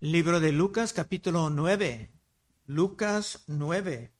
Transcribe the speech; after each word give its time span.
Libro 0.00 0.38
de 0.38 0.52
Lucas 0.52 0.92
capítulo 0.92 1.50
9. 1.50 2.12
Lucas 2.66 3.42
9. 3.48 4.12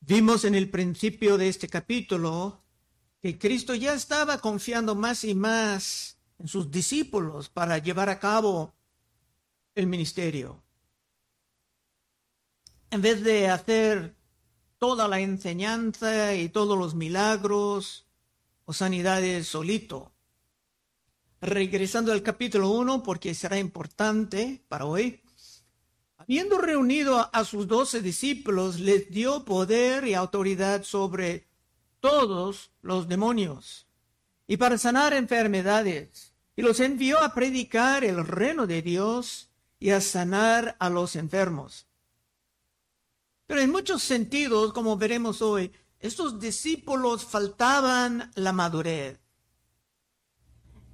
Vimos 0.00 0.44
en 0.44 0.54
el 0.54 0.68
principio 0.68 1.38
de 1.38 1.48
este 1.48 1.66
capítulo 1.66 2.62
que 3.22 3.38
Cristo 3.38 3.74
ya 3.74 3.94
estaba 3.94 4.36
confiando 4.42 4.94
más 4.94 5.24
y 5.24 5.34
más 5.34 6.18
en 6.38 6.46
sus 6.46 6.70
discípulos 6.70 7.48
para 7.48 7.78
llevar 7.78 8.10
a 8.10 8.20
cabo 8.20 8.74
el 9.74 9.86
ministerio. 9.86 10.62
En 12.90 13.00
vez 13.00 13.24
de 13.24 13.48
hacer 13.48 14.14
toda 14.76 15.08
la 15.08 15.20
enseñanza 15.20 16.34
y 16.34 16.50
todos 16.50 16.76
los 16.76 16.94
milagros 16.94 18.06
o 18.66 18.74
sanidades 18.74 19.48
solito. 19.48 20.12
Regresando 21.40 22.12
al 22.12 22.22
capítulo 22.22 22.70
1, 22.70 23.02
porque 23.02 23.34
será 23.34 23.58
importante 23.58 24.64
para 24.68 24.86
hoy, 24.86 25.22
habiendo 26.16 26.58
reunido 26.58 27.30
a 27.32 27.44
sus 27.44 27.68
doce 27.68 28.02
discípulos, 28.02 28.80
les 28.80 29.08
dio 29.10 29.44
poder 29.44 30.06
y 30.06 30.14
autoridad 30.14 30.82
sobre 30.82 31.46
todos 32.00 32.72
los 32.82 33.06
demonios 33.08 33.86
y 34.48 34.56
para 34.56 34.78
sanar 34.78 35.12
enfermedades, 35.12 36.34
y 36.56 36.62
los 36.62 36.80
envió 36.80 37.22
a 37.22 37.34
predicar 37.34 38.02
el 38.02 38.26
reino 38.26 38.66
de 38.66 38.82
Dios 38.82 39.50
y 39.78 39.90
a 39.90 40.00
sanar 40.00 40.74
a 40.80 40.90
los 40.90 41.14
enfermos. 41.14 41.86
Pero 43.46 43.60
en 43.60 43.70
muchos 43.70 44.02
sentidos, 44.02 44.72
como 44.72 44.96
veremos 44.96 45.40
hoy, 45.40 45.70
estos 46.00 46.40
discípulos 46.40 47.24
faltaban 47.24 48.32
la 48.34 48.52
madurez. 48.52 49.20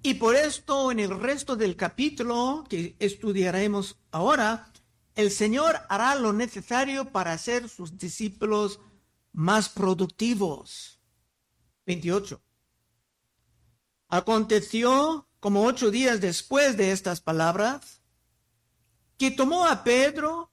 Y 0.06 0.12
por 0.12 0.36
esto 0.36 0.92
en 0.92 1.00
el 1.00 1.18
resto 1.18 1.56
del 1.56 1.76
capítulo 1.76 2.66
que 2.68 2.94
estudiaremos 2.98 3.96
ahora, 4.10 4.70
el 5.14 5.30
Señor 5.30 5.80
hará 5.88 6.14
lo 6.14 6.34
necesario 6.34 7.10
para 7.10 7.32
hacer 7.32 7.70
sus 7.70 7.96
discípulos 7.96 8.80
más 9.32 9.70
productivos. 9.70 11.00
28. 11.86 12.38
Aconteció 14.08 15.26
como 15.40 15.64
ocho 15.64 15.90
días 15.90 16.20
después 16.20 16.76
de 16.76 16.92
estas 16.92 17.22
palabras, 17.22 18.02
que 19.16 19.30
tomó 19.30 19.64
a 19.64 19.84
Pedro, 19.84 20.52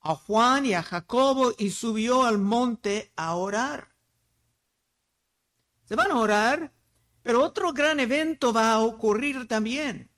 a 0.00 0.14
Juan 0.14 0.66
y 0.66 0.74
a 0.74 0.82
Jacobo 0.82 1.54
y 1.56 1.70
subió 1.70 2.24
al 2.24 2.36
monte 2.36 3.10
a 3.16 3.34
orar. 3.36 3.96
Se 5.84 5.96
van 5.96 6.10
a 6.10 6.16
orar, 6.16 6.74
pero 7.28 7.44
otro 7.44 7.74
gran 7.74 8.00
evento 8.00 8.54
va 8.54 8.72
a 8.72 8.80
ocurrir 8.80 9.46
también. 9.46 10.10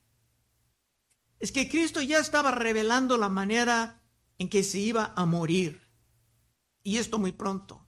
Es 1.40 1.50
que 1.50 1.68
Cristo 1.68 2.00
ya 2.00 2.20
estaba 2.20 2.52
revelando 2.52 3.18
la 3.18 3.28
manera 3.28 4.00
en 4.38 4.48
que 4.48 4.62
se 4.62 4.78
iba 4.78 5.12
a 5.16 5.26
morir. 5.26 5.90
Y 6.84 6.98
esto 6.98 7.18
muy 7.18 7.32
pronto. 7.32 7.84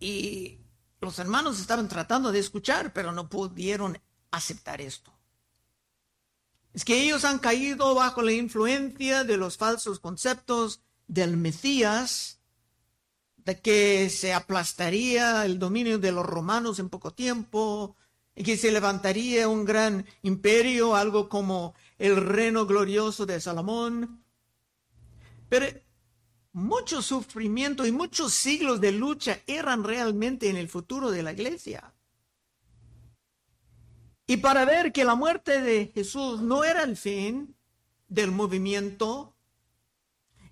Y 0.00 0.66
los 1.00 1.16
hermanos 1.20 1.60
estaban 1.60 1.88
tratando 1.88 2.32
de 2.32 2.40
escuchar, 2.40 2.92
pero 2.92 3.12
no 3.12 3.28
pudieron 3.28 3.96
aceptar 4.32 4.80
esto. 4.80 5.16
Es 6.72 6.84
que 6.84 7.04
ellos 7.04 7.24
han 7.24 7.38
caído 7.38 7.94
bajo 7.94 8.20
la 8.22 8.32
influencia 8.32 9.22
de 9.22 9.36
los 9.36 9.56
falsos 9.56 10.00
conceptos 10.00 10.82
del 11.06 11.36
Mesías, 11.36 12.41
de 13.44 13.60
que 13.60 14.08
se 14.10 14.32
aplastaría 14.32 15.44
el 15.44 15.58
dominio 15.58 15.98
de 15.98 16.12
los 16.12 16.24
romanos 16.24 16.78
en 16.78 16.88
poco 16.88 17.12
tiempo, 17.12 17.96
y 18.34 18.44
que 18.44 18.56
se 18.56 18.72
levantaría 18.72 19.48
un 19.48 19.64
gran 19.64 20.06
imperio, 20.22 20.94
algo 20.94 21.28
como 21.28 21.74
el 21.98 22.16
reino 22.16 22.66
glorioso 22.66 23.26
de 23.26 23.40
Salomón. 23.40 24.24
Pero 25.48 25.66
mucho 26.52 27.02
sufrimiento 27.02 27.86
y 27.86 27.92
muchos 27.92 28.32
siglos 28.32 28.80
de 28.80 28.92
lucha 28.92 29.40
eran 29.46 29.84
realmente 29.84 30.48
en 30.48 30.56
el 30.56 30.68
futuro 30.68 31.10
de 31.10 31.22
la 31.22 31.32
iglesia. 31.32 31.92
Y 34.26 34.38
para 34.38 34.64
ver 34.64 34.92
que 34.92 35.04
la 35.04 35.14
muerte 35.14 35.60
de 35.60 35.90
Jesús 35.94 36.40
no 36.40 36.64
era 36.64 36.84
el 36.84 36.96
fin 36.96 37.54
del 38.08 38.30
movimiento 38.30 39.31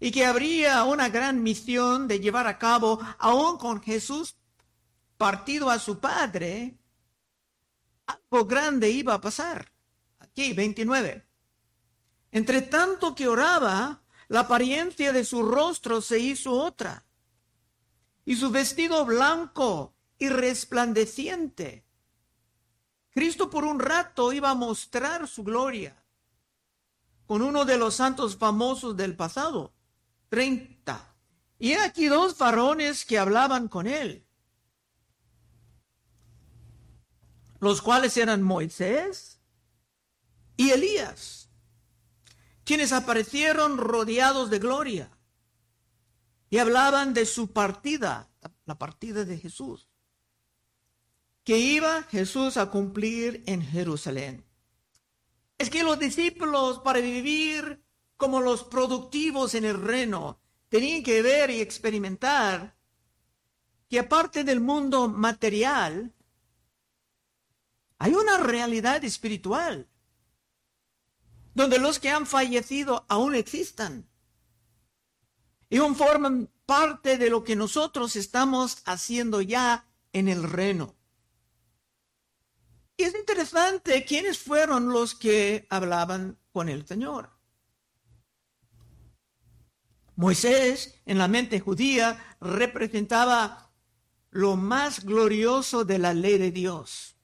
y 0.00 0.11
que 0.11 0.25
habría 0.25 0.83
una 0.84 1.09
gran 1.09 1.43
misión 1.43 2.09
de 2.09 2.19
llevar 2.19 2.47
a 2.47 2.59
cabo, 2.59 2.99
aún 3.19 3.59
con 3.59 3.83
Jesús 3.83 4.37
partido 5.16 5.71
a 5.71 5.78
su 5.78 6.00
Padre, 6.00 6.78
algo 8.06 8.47
grande 8.47 8.91
iba 8.91 9.15
a 9.15 9.21
pasar. 9.21 9.71
Aquí, 10.19 10.55
29. 10.55 11.27
Entre 12.33 12.62
tanto 12.62 13.15
que 13.15 13.28
oraba, 13.28 14.03
la 14.28 14.41
apariencia 14.41 15.12
de 15.12 15.25
su 15.25 15.43
rostro 15.43 16.00
se 16.00 16.19
hizo 16.19 16.53
otra, 16.53 17.05
y 18.25 18.37
su 18.37 18.50
vestido 18.50 19.05
blanco 19.05 19.94
y 20.19 20.28
resplandeciente 20.28 21.84
Cristo 23.11 23.50
por 23.50 23.65
un 23.65 23.81
rato 23.81 24.32
iba 24.32 24.50
a 24.50 24.55
mostrar 24.55 25.27
su 25.27 25.43
gloria 25.43 25.97
con 27.27 27.43
uno 27.43 27.65
de 27.65 27.77
los 27.77 27.94
santos 27.94 28.37
famosos 28.37 28.97
del 28.97 29.17
pasado, 29.17 29.72
30. 30.31 31.15
Y 31.59 31.75
aquí 31.75 32.07
dos 32.07 32.39
varones 32.39 33.05
que 33.05 33.19
hablaban 33.19 33.69
con 33.69 33.87
él, 33.87 34.27
los 37.59 37.83
cuales 37.83 38.17
eran 38.17 38.43
Moisés 38.43 39.43
y 40.57 40.71
Elías, 40.71 41.51
quienes 42.65 42.93
aparecieron 42.93 43.77
rodeados 43.77 44.49
de 44.49 44.59
gloria 44.59 45.11
y 46.49 46.57
hablaban 46.57 47.12
de 47.12 47.27
su 47.27 47.53
partida, 47.53 48.31
la 48.65 48.79
partida 48.79 49.27
de 49.27 49.37
Jesús 49.37 49.91
que 51.45 51.59
iba 51.59 52.03
Jesús 52.05 52.57
a 52.57 52.71
cumplir 52.71 53.43
en 53.47 53.62
Jerusalén. 53.62 54.45
Es 55.59 55.71
que 55.71 55.83
los 55.83 55.99
discípulos 55.99 56.79
para 56.79 57.01
vivir 57.01 57.83
como 58.20 58.42
los 58.42 58.64
productivos 58.64 59.54
en 59.54 59.64
el 59.64 59.81
reino 59.81 60.38
tenían 60.69 61.03
que 61.03 61.22
ver 61.22 61.48
y 61.48 61.62
experimentar 61.62 62.76
que 63.88 63.98
aparte 63.98 64.44
del 64.44 64.60
mundo 64.60 65.08
material, 65.08 66.14
hay 67.98 68.12
una 68.12 68.36
realidad 68.36 69.03
espiritual 69.04 69.88
donde 71.54 71.78
los 71.78 71.98
que 71.98 72.10
han 72.10 72.26
fallecido 72.26 73.06
aún 73.08 73.34
existan 73.34 74.06
y 75.70 75.78
aún 75.78 75.97
forman 75.97 76.50
parte 76.66 77.16
de 77.16 77.31
lo 77.31 77.42
que 77.42 77.56
nosotros 77.56 78.16
estamos 78.16 78.82
haciendo 78.84 79.41
ya 79.41 79.88
en 80.12 80.28
el 80.28 80.42
reino. 80.42 80.94
Y 82.98 83.04
es 83.04 83.14
interesante 83.14 84.04
quiénes 84.04 84.38
fueron 84.38 84.91
los 84.91 85.14
que 85.14 85.66
hablaban 85.70 86.38
con 86.52 86.69
el 86.69 86.87
Señor. 86.87 87.40
Moisés, 90.20 91.00
en 91.06 91.16
la 91.16 91.28
mente 91.28 91.60
judía, 91.60 92.36
representaba 92.42 93.72
lo 94.31 94.54
más 94.54 95.03
glorioso 95.03 95.86
de 95.86 95.98
la 95.98 96.12
ley 96.12 96.36
de 96.36 96.50
Dios. 96.50 97.16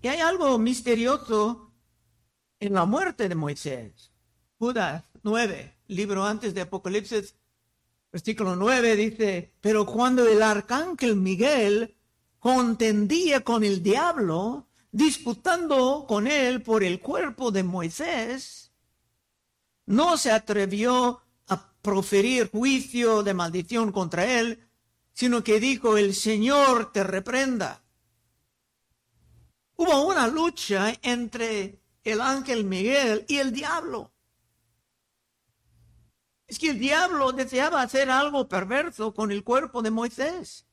Y 0.00 0.08
hay 0.08 0.20
algo 0.20 0.58
misterioso 0.58 1.74
en 2.58 2.72
la 2.72 2.86
muerte 2.86 3.28
de 3.28 3.34
Moisés. 3.34 4.10
Judas 4.58 5.04
9, 5.22 5.76
libro 5.88 6.24
antes 6.24 6.54
de 6.54 6.62
Apocalipsis, 6.62 7.34
versículo 8.10 8.56
9 8.56 8.96
dice, 8.96 9.52
pero 9.60 9.84
cuando 9.84 10.26
el 10.26 10.42
arcángel 10.42 11.16
Miguel 11.16 11.98
contendía 12.38 13.44
con 13.44 13.62
el 13.62 13.82
diablo, 13.82 14.68
disputando 14.90 16.06
con 16.08 16.26
él 16.26 16.62
por 16.62 16.82
el 16.82 16.98
cuerpo 16.98 17.50
de 17.50 17.62
Moisés, 17.62 18.69
no 19.90 20.16
se 20.16 20.30
atrevió 20.30 21.20
a 21.48 21.72
proferir 21.82 22.48
juicio 22.48 23.24
de 23.24 23.34
maldición 23.34 23.90
contra 23.90 24.24
él, 24.38 24.64
sino 25.12 25.42
que 25.42 25.58
dijo, 25.58 25.96
el 25.96 26.14
Señor 26.14 26.92
te 26.92 27.02
reprenda. 27.02 27.82
Hubo 29.74 30.06
una 30.06 30.28
lucha 30.28 30.94
entre 31.02 31.82
el 32.04 32.20
ángel 32.20 32.62
Miguel 32.62 33.24
y 33.26 33.38
el 33.38 33.50
diablo. 33.50 34.12
Es 36.46 36.60
que 36.60 36.70
el 36.70 36.78
diablo 36.78 37.32
deseaba 37.32 37.82
hacer 37.82 38.10
algo 38.10 38.48
perverso 38.48 39.12
con 39.12 39.32
el 39.32 39.42
cuerpo 39.42 39.82
de 39.82 39.90
Moisés. 39.90 40.66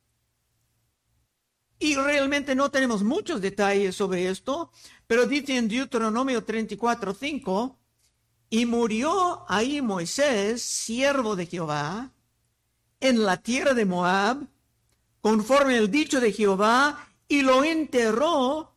Y 1.79 1.95
realmente 1.95 2.53
no 2.53 2.69
tenemos 2.69 3.01
muchos 3.01 3.41
detalles 3.41 3.95
sobre 3.95 4.29
esto, 4.29 4.71
pero 5.07 5.25
dice 5.25 5.57
en 5.57 5.67
Deuteronomio 5.67 6.43
34, 6.43 7.15
5, 7.15 7.79
y 8.49 8.65
murió 8.65 9.45
ahí 9.49 9.81
Moisés, 9.81 10.61
siervo 10.61 11.35
de 11.35 11.45
Jehová, 11.45 12.11
en 12.99 13.23
la 13.23 13.37
tierra 13.37 13.73
de 13.73 13.85
Moab, 13.85 14.47
conforme 15.21 15.77
el 15.77 15.91
dicho 15.91 16.19
de 16.19 16.31
Jehová, 16.31 17.07
y 17.27 17.41
lo 17.41 17.63
enterró 17.63 18.75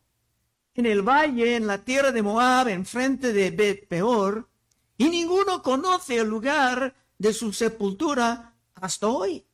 en 0.73 0.85
el 0.85 1.01
valle, 1.01 1.55
en 1.55 1.67
la 1.67 1.83
tierra 1.83 2.11
de 2.11 2.21
Moab, 2.21 2.67
enfrente 2.67 3.33
de 3.33 3.51
Bet 3.51 3.87
Peor, 3.87 4.49
y 4.97 5.09
ninguno 5.09 5.63
conoce 5.63 6.17
el 6.17 6.27
lugar 6.27 6.93
de 7.17 7.33
su 7.33 7.53
sepultura 7.53 8.55
hasta 8.75 9.07
hoy. 9.07 9.45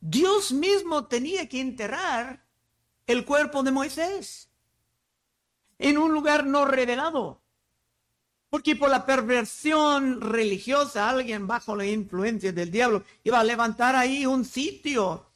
Dios 0.00 0.52
mismo 0.52 1.06
tenía 1.06 1.48
que 1.48 1.60
enterrar 1.60 2.44
el 3.06 3.24
cuerpo 3.24 3.62
de 3.62 3.70
Moisés 3.70 4.50
en 5.78 5.98
un 5.98 6.12
lugar 6.12 6.46
no 6.46 6.64
revelado. 6.64 7.43
Porque 8.54 8.76
por 8.76 8.88
la 8.88 9.04
perversión 9.04 10.20
religiosa, 10.20 11.10
alguien 11.10 11.48
bajo 11.48 11.74
la 11.74 11.86
influencia 11.86 12.52
del 12.52 12.70
diablo 12.70 13.02
iba 13.24 13.40
a 13.40 13.42
levantar 13.42 13.96
ahí 13.96 14.26
un 14.26 14.44
sitio 14.44 15.28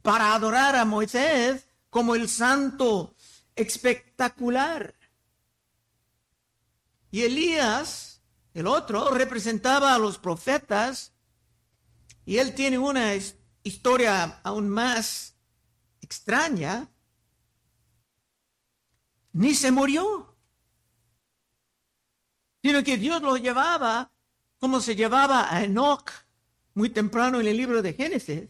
para 0.00 0.32
adorar 0.32 0.76
a 0.76 0.84
Moisés 0.84 1.66
como 1.90 2.14
el 2.14 2.28
santo 2.28 3.16
espectacular. 3.56 4.94
Y 7.10 7.22
Elías, 7.22 8.22
el 8.54 8.68
otro, 8.68 9.10
representaba 9.10 9.92
a 9.92 9.98
los 9.98 10.18
profetas 10.18 11.14
y 12.24 12.36
él 12.36 12.54
tiene 12.54 12.78
una 12.78 13.12
historia 13.64 14.38
aún 14.44 14.68
más 14.68 15.34
extraña. 16.00 16.88
Ni 19.32 19.52
se 19.52 19.72
murió, 19.72 20.31
sino 22.62 22.82
que 22.84 22.96
Dios 22.96 23.20
lo 23.22 23.36
llevaba 23.36 24.10
como 24.58 24.80
se 24.80 24.94
llevaba 24.94 25.52
a 25.52 25.64
Enoch 25.64 26.10
muy 26.74 26.88
temprano 26.90 27.40
en 27.40 27.48
el 27.48 27.56
libro 27.56 27.82
de 27.82 27.92
Génesis 27.92 28.48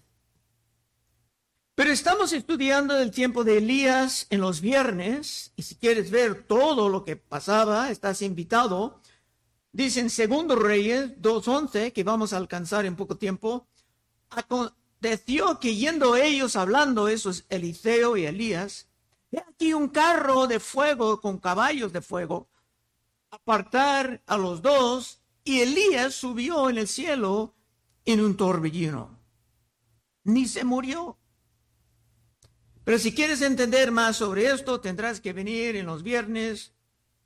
pero 1.74 1.90
estamos 1.90 2.34
estudiando 2.34 2.98
el 2.98 3.10
tiempo 3.10 3.44
de 3.44 3.56
Elías 3.56 4.26
en 4.28 4.42
los 4.42 4.60
viernes, 4.60 5.52
y 5.56 5.62
si 5.62 5.74
quieres 5.76 6.10
ver 6.10 6.44
todo 6.44 6.90
lo 6.90 7.02
que 7.02 7.16
pasaba, 7.16 7.90
estás 7.90 8.20
invitado. 8.20 9.00
Dicen 9.72 10.10
Segundo 10.10 10.54
Reyes 10.54 11.16
2.11, 11.22 11.94
que 11.94 12.04
vamos 12.04 12.34
a 12.34 12.36
alcanzar 12.36 12.84
en 12.84 12.94
poco 12.94 13.16
tiempo, 13.16 13.66
aconteció 14.28 15.58
que 15.60 15.74
yendo 15.74 16.14
ellos 16.14 16.56
hablando, 16.56 17.08
esos 17.08 17.46
Eliseo 17.48 18.18
y 18.18 18.26
Elías, 18.26 18.88
he 19.30 19.38
aquí 19.38 19.72
un 19.72 19.88
carro 19.88 20.46
de 20.46 20.60
fuego 20.60 21.22
con 21.22 21.38
caballos 21.38 21.90
de 21.94 22.02
fuego, 22.02 22.50
apartar 23.32 24.22
a 24.26 24.36
los 24.38 24.62
dos, 24.62 25.20
y 25.42 25.60
Elías 25.60 26.14
subió 26.14 26.70
en 26.70 26.78
el 26.78 26.86
cielo 26.86 27.56
en 28.04 28.20
un 28.20 28.36
torbellino. 28.36 29.18
Ni 30.22 30.46
se 30.46 30.64
murió 30.64 31.18
pero 32.84 32.98
si 32.98 33.14
quieres 33.14 33.42
entender 33.42 33.92
más 33.92 34.16
sobre 34.16 34.46
esto, 34.46 34.80
tendrás 34.80 35.20
que 35.20 35.32
venir 35.32 35.76
en 35.76 35.86
los 35.86 36.02
viernes 36.02 36.74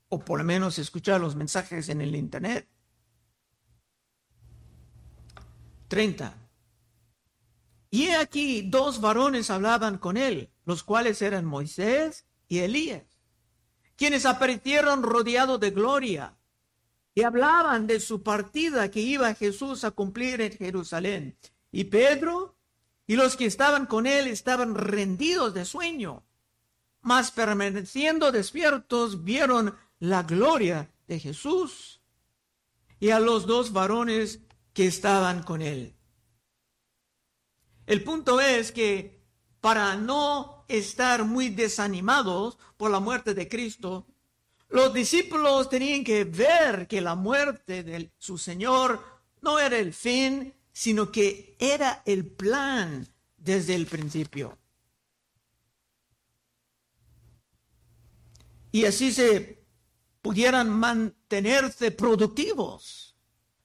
o 0.08 0.24
por 0.24 0.38
lo 0.38 0.44
menos 0.44 0.78
escuchar 0.78 1.20
los 1.20 1.34
mensajes 1.34 1.88
en 1.88 2.00
el 2.00 2.14
Internet. 2.14 2.68
30. 5.88 6.36
Y 7.90 8.08
aquí 8.08 8.62
dos 8.62 9.00
varones 9.00 9.50
hablaban 9.50 9.98
con 9.98 10.16
él, 10.16 10.50
los 10.64 10.82
cuales 10.82 11.22
eran 11.22 11.44
Moisés 11.44 12.26
y 12.48 12.58
Elías, 12.58 13.15
quienes 13.96 14.26
aparecieron 14.26 15.02
rodeados 15.02 15.58
de 15.60 15.70
gloria 15.70 16.36
y 17.14 17.22
hablaban 17.22 17.86
de 17.86 17.98
su 17.98 18.22
partida 18.22 18.90
que 18.90 19.00
iba 19.00 19.34
Jesús 19.34 19.84
a 19.84 19.90
cumplir 19.90 20.40
en 20.42 20.52
Jerusalén. 20.52 21.38
Y 21.72 21.84
Pedro 21.84 22.56
y 23.06 23.16
los 23.16 23.36
que 23.36 23.46
estaban 23.46 23.86
con 23.86 24.06
él 24.06 24.26
estaban 24.26 24.74
rendidos 24.74 25.54
de 25.54 25.64
sueño, 25.64 26.24
mas 27.00 27.30
permaneciendo 27.30 28.32
despiertos 28.32 29.24
vieron 29.24 29.76
la 29.98 30.24
gloria 30.24 30.90
de 31.06 31.18
Jesús 31.20 32.00
y 32.98 33.10
a 33.10 33.20
los 33.20 33.46
dos 33.46 33.72
varones 33.72 34.40
que 34.72 34.86
estaban 34.86 35.42
con 35.42 35.62
él. 35.62 35.94
El 37.86 38.02
punto 38.02 38.40
es 38.40 38.72
que 38.72 39.24
para 39.60 39.94
no 39.96 40.55
estar 40.68 41.24
muy 41.24 41.50
desanimados 41.50 42.58
por 42.76 42.90
la 42.90 43.00
muerte 43.00 43.34
de 43.34 43.48
Cristo, 43.48 44.06
los 44.68 44.92
discípulos 44.92 45.68
tenían 45.68 46.02
que 46.02 46.24
ver 46.24 46.88
que 46.88 47.00
la 47.00 47.14
muerte 47.14 47.82
de 47.82 48.10
su 48.18 48.36
Señor 48.36 49.00
no 49.40 49.58
era 49.58 49.78
el 49.78 49.92
fin, 49.92 50.52
sino 50.72 51.10
que 51.10 51.56
era 51.58 52.02
el 52.04 52.26
plan 52.26 53.06
desde 53.36 53.74
el 53.74 53.86
principio. 53.86 54.58
Y 58.72 58.84
así 58.84 59.12
se 59.12 59.64
pudieran 60.20 60.68
mantenerse 60.68 61.92
productivos, 61.92 63.16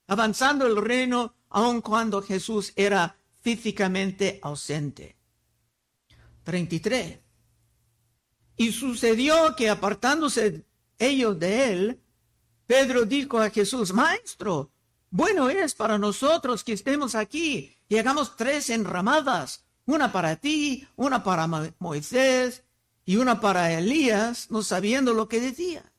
avanzando 0.07 0.67
el 0.67 0.77
reino 0.77 1.33
aun 1.49 1.81
cuando 1.81 2.21
Jesús 2.21 2.71
era 2.75 3.17
físicamente 3.41 4.39
ausente. 4.41 5.17
33. 6.43 7.19
Y 8.57 8.71
sucedió 8.71 9.55
que 9.55 9.69
apartándose 9.69 10.65
ellos 10.99 11.39
de 11.39 11.71
él, 11.71 12.01
Pedro 12.67 13.05
dijo 13.05 13.39
a 13.39 13.49
Jesús, 13.49 13.93
Maestro, 13.93 14.71
bueno 15.09 15.49
es 15.49 15.75
para 15.75 15.97
nosotros 15.97 16.63
que 16.63 16.73
estemos 16.73 17.15
aquí 17.15 17.75
y 17.89 17.97
hagamos 17.97 18.37
tres 18.37 18.69
enramadas, 18.69 19.65
una 19.85 20.11
para 20.11 20.37
ti, 20.37 20.87
una 20.95 21.23
para 21.23 21.47
Moisés 21.79 22.63
y 23.03 23.17
una 23.17 23.41
para 23.41 23.73
Elías, 23.73 24.49
no 24.51 24.63
sabiendo 24.63 25.13
lo 25.13 25.27
que 25.27 25.41
decía. 25.41 25.91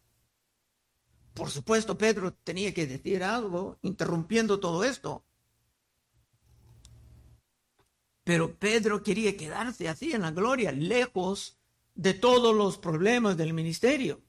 Por 1.35 1.51
supuesto, 1.51 1.99
Pedro 1.99 2.33
tenía 2.33 2.73
que 2.73 2.87
decir 2.87 3.25
algo, 3.25 3.79
interrumpiendo 3.83 4.61
todo 4.61 4.85
esto. 4.85 5.25
Pero 8.25 8.55
Pedro 8.57 9.03
quería 9.03 9.37
quedarse 9.37 9.89
así 9.89 10.13
en 10.13 10.23
la 10.23 10.31
gloria, 10.31 10.73
lejos 10.73 11.59
de 11.95 12.15
todos 12.15 12.55
los 12.55 12.79
problemas 12.79 13.37
del 13.37 13.53
ministerio. 13.53 14.23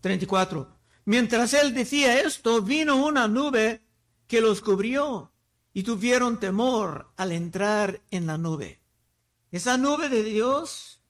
34. 0.00 0.78
Mientras 1.04 1.54
él 1.54 1.74
decía 1.74 2.20
esto, 2.20 2.62
vino 2.62 3.04
una 3.04 3.28
nube 3.28 3.82
que 4.26 4.40
los 4.40 4.60
cubrió 4.60 5.32
y 5.72 5.82
tuvieron 5.82 6.40
temor 6.40 7.12
al 7.16 7.32
entrar 7.32 8.00
en 8.10 8.26
la 8.26 8.38
nube. 8.38 8.80
Esa 9.50 9.76
nube 9.76 10.08
de 10.08 10.22
Dios 10.22 11.02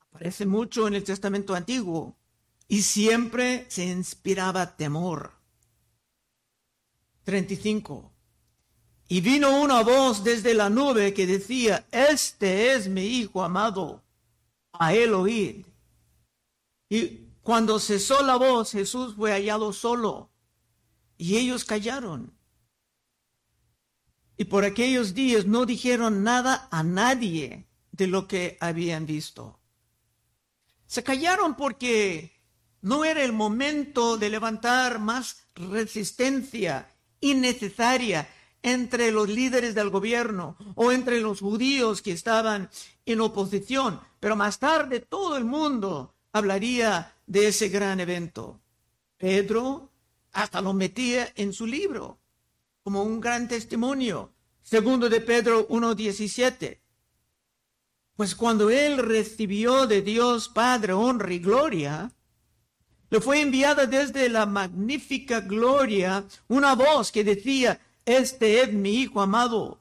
aparece 0.00 0.46
mucho 0.46 0.86
en 0.86 0.94
el 0.94 1.04
Testamento 1.04 1.54
Antiguo 1.54 2.16
y 2.68 2.82
siempre 2.82 3.66
se 3.68 3.84
inspiraba 3.84 4.76
temor. 4.76 5.32
35. 7.24 8.13
Y 9.08 9.20
vino 9.20 9.60
una 9.60 9.82
voz 9.82 10.24
desde 10.24 10.54
la 10.54 10.70
nube 10.70 11.12
que 11.12 11.26
decía, 11.26 11.86
este 11.90 12.72
es 12.72 12.88
mi 12.88 13.02
Hijo 13.02 13.42
amado, 13.42 14.02
a 14.72 14.94
él 14.94 15.12
oíd. 15.14 15.66
Y 16.88 17.24
cuando 17.42 17.78
cesó 17.78 18.22
la 18.22 18.36
voz, 18.36 18.72
Jesús 18.72 19.14
fue 19.14 19.32
hallado 19.32 19.72
solo 19.72 20.30
y 21.18 21.36
ellos 21.36 21.64
callaron. 21.64 22.32
Y 24.36 24.44
por 24.46 24.64
aquellos 24.64 25.14
días 25.14 25.46
no 25.46 25.66
dijeron 25.66 26.24
nada 26.24 26.68
a 26.70 26.82
nadie 26.82 27.66
de 27.92 28.06
lo 28.06 28.26
que 28.26 28.56
habían 28.60 29.06
visto. 29.06 29.60
Se 30.86 31.04
callaron 31.04 31.54
porque 31.54 32.32
no 32.80 33.04
era 33.04 33.22
el 33.22 33.32
momento 33.32 34.16
de 34.16 34.30
levantar 34.30 34.98
más 34.98 35.46
resistencia 35.54 36.90
innecesaria 37.20 38.28
entre 38.64 39.12
los 39.12 39.28
líderes 39.28 39.74
del 39.74 39.90
gobierno 39.90 40.56
o 40.74 40.90
entre 40.90 41.20
los 41.20 41.40
judíos 41.40 42.00
que 42.00 42.12
estaban 42.12 42.70
en 43.04 43.20
oposición. 43.20 44.00
Pero 44.18 44.36
más 44.36 44.58
tarde 44.58 45.00
todo 45.00 45.36
el 45.36 45.44
mundo 45.44 46.14
hablaría 46.32 47.14
de 47.26 47.48
ese 47.48 47.68
gran 47.68 48.00
evento. 48.00 48.58
Pedro 49.18 49.90
hasta 50.32 50.62
lo 50.62 50.72
metía 50.72 51.30
en 51.36 51.52
su 51.52 51.66
libro 51.66 52.18
como 52.82 53.02
un 53.02 53.20
gran 53.20 53.48
testimonio. 53.48 54.32
Segundo 54.62 55.10
de 55.10 55.20
Pedro 55.20 55.68
1.17. 55.68 56.80
Pues 58.16 58.34
cuando 58.34 58.70
él 58.70 58.96
recibió 58.96 59.86
de 59.86 60.00
Dios 60.00 60.48
Padre 60.48 60.94
honra 60.94 61.34
y 61.34 61.38
gloria, 61.38 62.10
le 63.10 63.20
fue 63.20 63.42
enviada 63.42 63.84
desde 63.84 64.30
la 64.30 64.46
magnífica 64.46 65.40
gloria 65.40 66.24
una 66.48 66.74
voz 66.74 67.12
que 67.12 67.24
decía, 67.24 67.78
este 68.04 68.62
es 68.62 68.72
mi 68.72 68.96
Hijo 68.96 69.20
amado, 69.20 69.80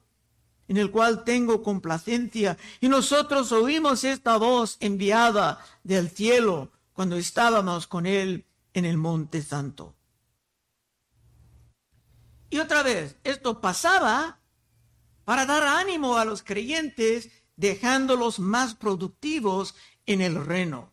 en 0.67 0.77
el 0.77 0.91
cual 0.91 1.23
tengo 1.23 1.61
complacencia. 1.61 2.57
Y 2.79 2.87
nosotros 2.87 3.51
oímos 3.51 4.03
esta 4.03 4.37
voz 4.37 4.77
enviada 4.79 5.63
del 5.83 6.09
cielo 6.09 6.71
cuando 6.93 7.17
estábamos 7.17 7.87
con 7.87 8.05
Él 8.05 8.45
en 8.73 8.85
el 8.85 8.97
Monte 8.97 9.41
Santo. 9.41 9.95
Y 12.49 12.59
otra 12.59 12.83
vez, 12.83 13.15
esto 13.23 13.61
pasaba 13.61 14.39
para 15.25 15.45
dar 15.45 15.63
ánimo 15.63 16.17
a 16.17 16.25
los 16.25 16.43
creyentes 16.43 17.29
dejándolos 17.55 18.39
más 18.39 18.75
productivos 18.75 19.75
en 20.05 20.21
el 20.21 20.43
reino. 20.45 20.91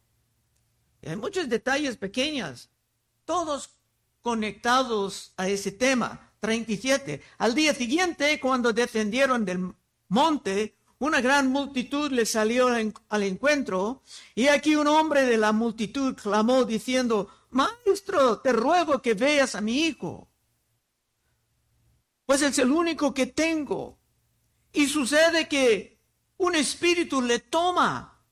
Hay 1.07 1.17
muchos 1.17 1.49
detalles 1.49 1.97
pequeños, 1.97 2.71
todos 3.25 3.71
conectados 4.23 5.33
a 5.37 5.49
ese 5.49 5.73
tema. 5.73 6.30
37. 6.41 7.23
Al 7.39 7.55
día 7.55 7.75
siguiente, 7.75 8.41
cuando 8.41 8.73
descendieron 8.73 9.45
del 9.45 9.73
monte, 10.09 10.77
una 10.99 11.21
gran 11.21 11.49
multitud 11.49 12.11
le 12.11 12.27
salió 12.27 12.69
al 12.69 13.23
encuentro, 13.23 14.03
y 14.35 14.49
aquí 14.49 14.75
un 14.77 14.87
hombre 14.87 15.25
de 15.25 15.39
la 15.39 15.53
multitud 15.53 16.15
clamó 16.15 16.65
diciendo, 16.65 17.29
Maestro, 17.51 18.41
te 18.41 18.53
ruego 18.53 19.01
que 19.01 19.15
veas 19.15 19.55
a 19.55 19.61
mi 19.61 19.81
hijo, 19.87 20.31
pues 22.27 22.43
es 22.43 22.59
el 22.59 22.71
único 22.71 23.13
que 23.13 23.27
tengo. 23.27 23.99
Y 24.73 24.87
sucede 24.87 25.49
que 25.49 25.99
un 26.37 26.55
espíritu 26.55 27.21
le 27.21 27.41
toma 27.41 28.23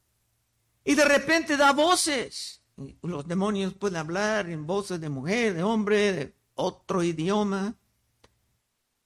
y 0.84 0.94
de 0.94 1.04
repente 1.04 1.56
da 1.56 1.72
voces. 1.72 2.62
Los 3.02 3.26
demonios 3.26 3.74
pueden 3.74 3.96
hablar 3.96 4.48
en 4.48 4.66
voces 4.66 5.00
de 5.00 5.08
mujer, 5.08 5.54
de 5.54 5.64
hombre, 5.64 6.12
de 6.12 6.36
otro 6.54 7.02
idioma. 7.02 7.74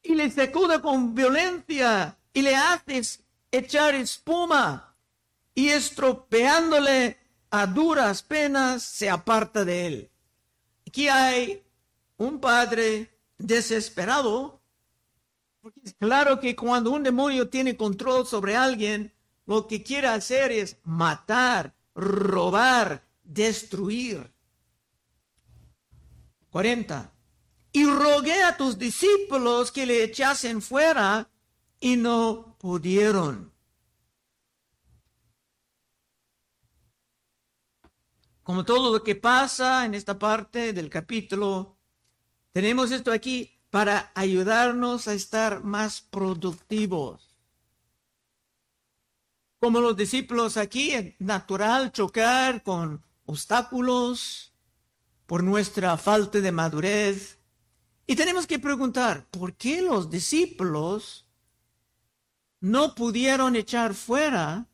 Y 0.02 0.14
le 0.14 0.30
sacude 0.30 0.80
con 0.80 1.14
violencia 1.14 2.16
y 2.32 2.42
le 2.42 2.56
haces 2.56 3.22
echar 3.50 3.94
espuma 3.94 4.96
y 5.54 5.68
estropeándole 5.68 7.18
a 7.50 7.66
duras 7.66 8.22
penas 8.22 8.82
se 8.82 9.10
aparta 9.10 9.64
de 9.64 9.86
él. 9.86 10.10
Aquí 10.86 11.08
hay 11.08 11.62
un 12.16 12.40
padre 12.40 13.10
desesperado, 13.38 14.60
claro 15.98 16.40
que 16.40 16.56
cuando 16.56 16.90
un 16.90 17.02
demonio 17.02 17.48
tiene 17.48 17.76
control 17.76 18.26
sobre 18.26 18.56
alguien, 18.56 19.12
lo 19.46 19.66
que 19.66 19.82
quiere 19.82 20.08
hacer 20.08 20.50
es 20.52 20.78
matar, 20.84 21.74
robar, 21.94 23.04
destruir. 23.22 24.32
40. 26.50 27.11
Y 27.72 27.86
rogué 27.86 28.42
a 28.42 28.56
tus 28.56 28.78
discípulos 28.78 29.72
que 29.72 29.86
le 29.86 30.04
echasen 30.04 30.60
fuera 30.60 31.30
y 31.80 31.96
no 31.96 32.56
pudieron. 32.58 33.52
Como 38.42 38.64
todo 38.64 38.92
lo 38.92 39.02
que 39.02 39.14
pasa 39.14 39.86
en 39.86 39.94
esta 39.94 40.18
parte 40.18 40.72
del 40.72 40.90
capítulo, 40.90 41.76
tenemos 42.52 42.90
esto 42.90 43.12
aquí 43.12 43.58
para 43.70 44.12
ayudarnos 44.14 45.08
a 45.08 45.14
estar 45.14 45.64
más 45.64 46.02
productivos. 46.02 47.38
Como 49.58 49.80
los 49.80 49.96
discípulos 49.96 50.56
aquí, 50.56 50.90
es 50.90 51.14
natural 51.20 51.92
chocar 51.92 52.64
con 52.64 53.02
obstáculos 53.26 54.52
por 55.24 55.44
nuestra 55.44 55.96
falta 55.96 56.40
de 56.40 56.52
madurez. 56.52 57.38
Y 58.06 58.16
tenemos 58.16 58.46
que 58.46 58.58
preguntar, 58.58 59.26
¿por 59.30 59.54
qué 59.54 59.82
los 59.82 60.10
discípulos 60.10 61.26
no 62.62 62.94
pudieron 62.94 63.56
echar 63.56 63.92
fuera 63.92 64.68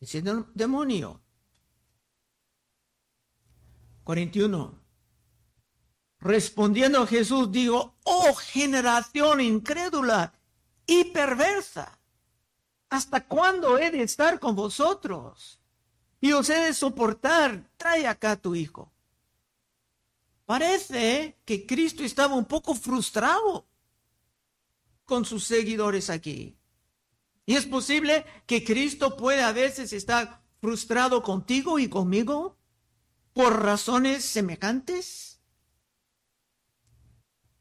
ese 0.00 0.22
demonio. 0.54 1.20
41. 4.04 4.78
Respondiendo 6.20 7.06
Jesús 7.06 7.52
dijo, 7.52 7.96
oh 8.04 8.34
generación 8.34 9.40
incrédula 9.40 10.32
y 10.86 11.04
perversa, 11.04 11.98
¿hasta 12.88 13.26
cuándo 13.26 13.78
he 13.78 13.90
de 13.90 14.02
estar 14.02 14.40
con 14.40 14.56
vosotros? 14.56 15.60
Y 16.20 16.32
os 16.32 16.48
he 16.48 16.58
de 16.58 16.72
soportar, 16.72 17.70
trae 17.76 18.06
acá 18.06 18.32
a 18.32 18.36
tu 18.36 18.54
hijo. 18.54 18.90
Parece 20.48 21.36
que 21.44 21.66
Cristo 21.66 22.02
estaba 22.02 22.34
un 22.34 22.46
poco 22.46 22.74
frustrado 22.74 23.68
con 25.04 25.26
sus 25.26 25.44
seguidores 25.44 26.08
aquí. 26.08 26.56
Y 27.44 27.54
es 27.54 27.66
posible 27.66 28.24
que 28.46 28.64
Cristo 28.64 29.14
puede 29.14 29.42
a 29.42 29.52
veces 29.52 29.92
estar 29.92 30.42
frustrado 30.58 31.22
contigo 31.22 31.78
y 31.78 31.90
conmigo 31.90 32.56
por 33.34 33.62
razones 33.62 34.24
semejantes. 34.24 35.38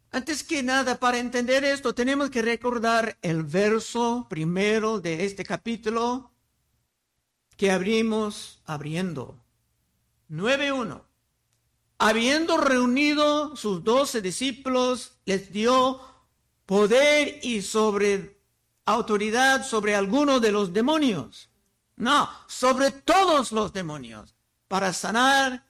Antes 0.10 0.42
que 0.42 0.64
nada, 0.64 0.98
para 0.98 1.18
entender 1.20 1.66
esto, 1.66 1.94
tenemos 1.94 2.30
que 2.30 2.42
recordar 2.42 3.18
el 3.22 3.44
verso 3.44 4.28
primero 4.30 5.02
de 5.02 5.26
este 5.26 5.44
capítulo 5.44 6.32
que 7.58 7.70
abrimos 7.70 8.62
abriendo. 8.66 9.44
9.1. 10.30 11.07
Habiendo 12.00 12.58
reunido 12.58 13.56
sus 13.56 13.84
doce 13.84 14.22
discípulos, 14.22 15.20
les 15.26 15.52
dio 15.52 16.00
poder 16.66 17.40
y 17.44 17.62
sobre 17.62 18.38
autoridad 18.86 19.66
sobre 19.66 19.96
alguno 19.96 20.40
de 20.40 20.52
los 20.52 20.74
demonios. 20.74 21.50
No, 21.96 22.30
sobre 22.48 22.92
todos 22.92 23.52
los 23.52 23.74
demonios, 23.74 24.36
para 24.68 24.94
sanar 24.94 25.66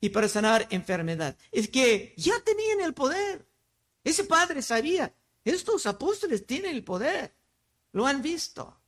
y 0.00 0.10
para 0.10 0.28
sanar 0.28 0.66
enfermedad. 0.70 1.36
Es 1.52 1.68
que 1.68 2.14
ya 2.16 2.38
tenían 2.40 2.80
el 2.80 2.92
poder. 2.92 3.48
Ese 4.02 4.24
padre 4.24 4.60
sabía, 4.60 5.14
estos 5.44 5.86
apóstoles 5.86 6.46
tienen 6.46 6.74
el 6.74 6.84
poder. 6.84 7.34
Lo 7.92 8.06
han 8.06 8.20
visto. 8.20 8.80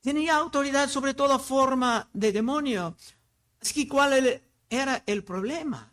Tenía 0.00 0.36
autoridad 0.36 0.88
sobre 0.88 1.14
toda 1.14 1.38
forma 1.38 2.08
de 2.12 2.30
demonio. 2.30 2.96
Así 3.66 3.74
que, 3.82 3.88
¿cuál 3.88 4.42
era 4.70 5.02
el 5.06 5.24
problema? 5.24 5.92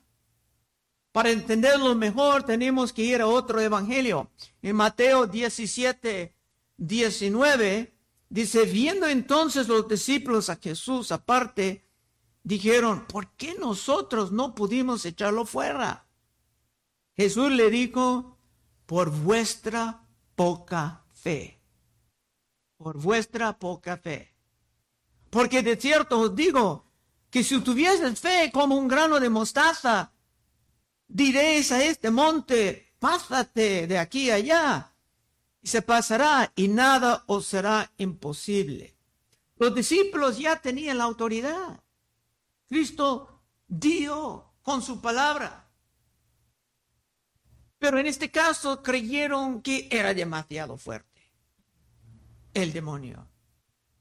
Para 1.11 1.31
entenderlo 1.31 1.95
mejor 1.95 2.43
tenemos 2.43 2.93
que 2.93 3.01
ir 3.01 3.19
a 3.19 3.25
otro 3.25 3.59
evangelio. 3.59 4.29
En 4.61 4.75
Mateo 4.75 5.25
17, 5.25 6.35
19 6.77 7.97
dice, 8.29 8.65
viendo 8.65 9.07
entonces 9.07 9.67
los 9.67 9.87
discípulos 9.87 10.51
a 10.51 10.57
Jesús 10.57 11.11
aparte, 11.11 11.83
dijeron, 12.43 13.07
¿por 13.07 13.31
qué 13.31 13.55
nosotros 13.59 14.31
no 14.31 14.53
pudimos 14.53 15.03
echarlo 15.03 15.43
fuera? 15.43 16.05
Jesús 17.15 17.51
le 17.51 17.71
dijo, 17.71 18.37
por 18.85 19.09
vuestra 19.09 20.05
poca 20.35 21.05
fe. 21.11 21.59
Por 22.77 22.99
vuestra 22.99 23.57
poca 23.57 23.97
fe. 23.97 24.31
Porque 25.31 25.63
de 25.63 25.75
cierto 25.75 26.19
os 26.19 26.35
digo 26.35 26.92
que 27.33 27.43
si 27.43 27.59
tuvieses 27.61 28.19
fe 28.19 28.51
como 28.53 28.75
un 28.75 28.87
grano 28.87 29.19
de 29.19 29.27
mostaza, 29.27 30.13
diréis 31.07 31.71
a 31.71 31.83
este 31.83 32.11
monte, 32.11 32.93
pásate 32.99 33.87
de 33.87 33.97
aquí 33.97 34.29
allá, 34.29 34.93
y 35.59 35.67
se 35.67 35.81
pasará 35.81 36.53
y 36.55 36.67
nada 36.67 37.23
os 37.25 37.47
será 37.47 37.91
imposible. 37.97 38.95
Los 39.57 39.73
discípulos 39.73 40.37
ya 40.37 40.61
tenían 40.61 40.99
la 40.99 41.05
autoridad. 41.05 41.81
Cristo 42.69 43.41
dio 43.67 44.53
con 44.61 44.83
su 44.83 45.01
palabra. 45.01 45.71
Pero 47.79 47.97
en 47.97 48.05
este 48.05 48.29
caso 48.29 48.83
creyeron 48.83 49.63
que 49.63 49.87
era 49.89 50.13
demasiado 50.13 50.77
fuerte 50.77 51.33
el 52.53 52.71
demonio. 52.71 53.27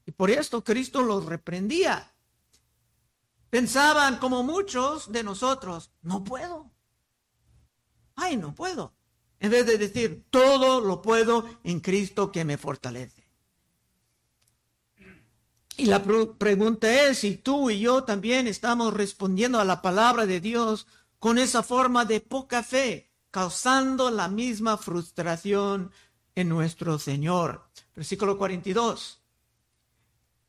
Y 0.05 0.11
por 0.11 0.29
esto 0.29 0.63
Cristo 0.63 1.01
los 1.01 1.25
reprendía. 1.25 2.12
Pensaban 3.53 4.17
como 4.17 4.41
muchos 4.41 5.11
de 5.11 5.21
nosotros, 5.23 5.91
no 6.01 6.23
puedo 6.23 6.73
ay, 8.15 8.37
no 8.37 8.53
puedo. 8.53 8.93
En 9.39 9.51
vez 9.51 9.65
de 9.65 9.77
decir, 9.77 10.25
todo 10.29 10.81
lo 10.81 11.01
puedo 11.01 11.45
en 11.63 11.79
Cristo 11.79 12.31
que 12.31 12.45
me 12.45 12.57
fortalece. 12.57 13.23
Y 15.75 15.85
la 15.85 16.03
pregunta 16.03 17.07
es 17.07 17.19
si 17.19 17.35
tú 17.35 17.69
y 17.69 17.79
yo 17.79 18.03
también 18.03 18.47
estamos 18.47 18.93
respondiendo 18.93 19.59
a 19.59 19.65
la 19.65 19.81
palabra 19.81 20.25
de 20.25 20.39
Dios 20.39 20.87
con 21.19 21.37
esa 21.37 21.63
forma 21.63 22.05
de 22.05 22.21
poca 22.21 22.61
fe, 22.61 23.11
causando 23.31 24.11
la 24.11 24.27
misma 24.27 24.77
frustración 24.77 25.91
en 26.35 26.49
nuestro 26.49 26.99
Señor. 26.99 27.67
Versículo 27.95 28.37
42. 28.37 29.21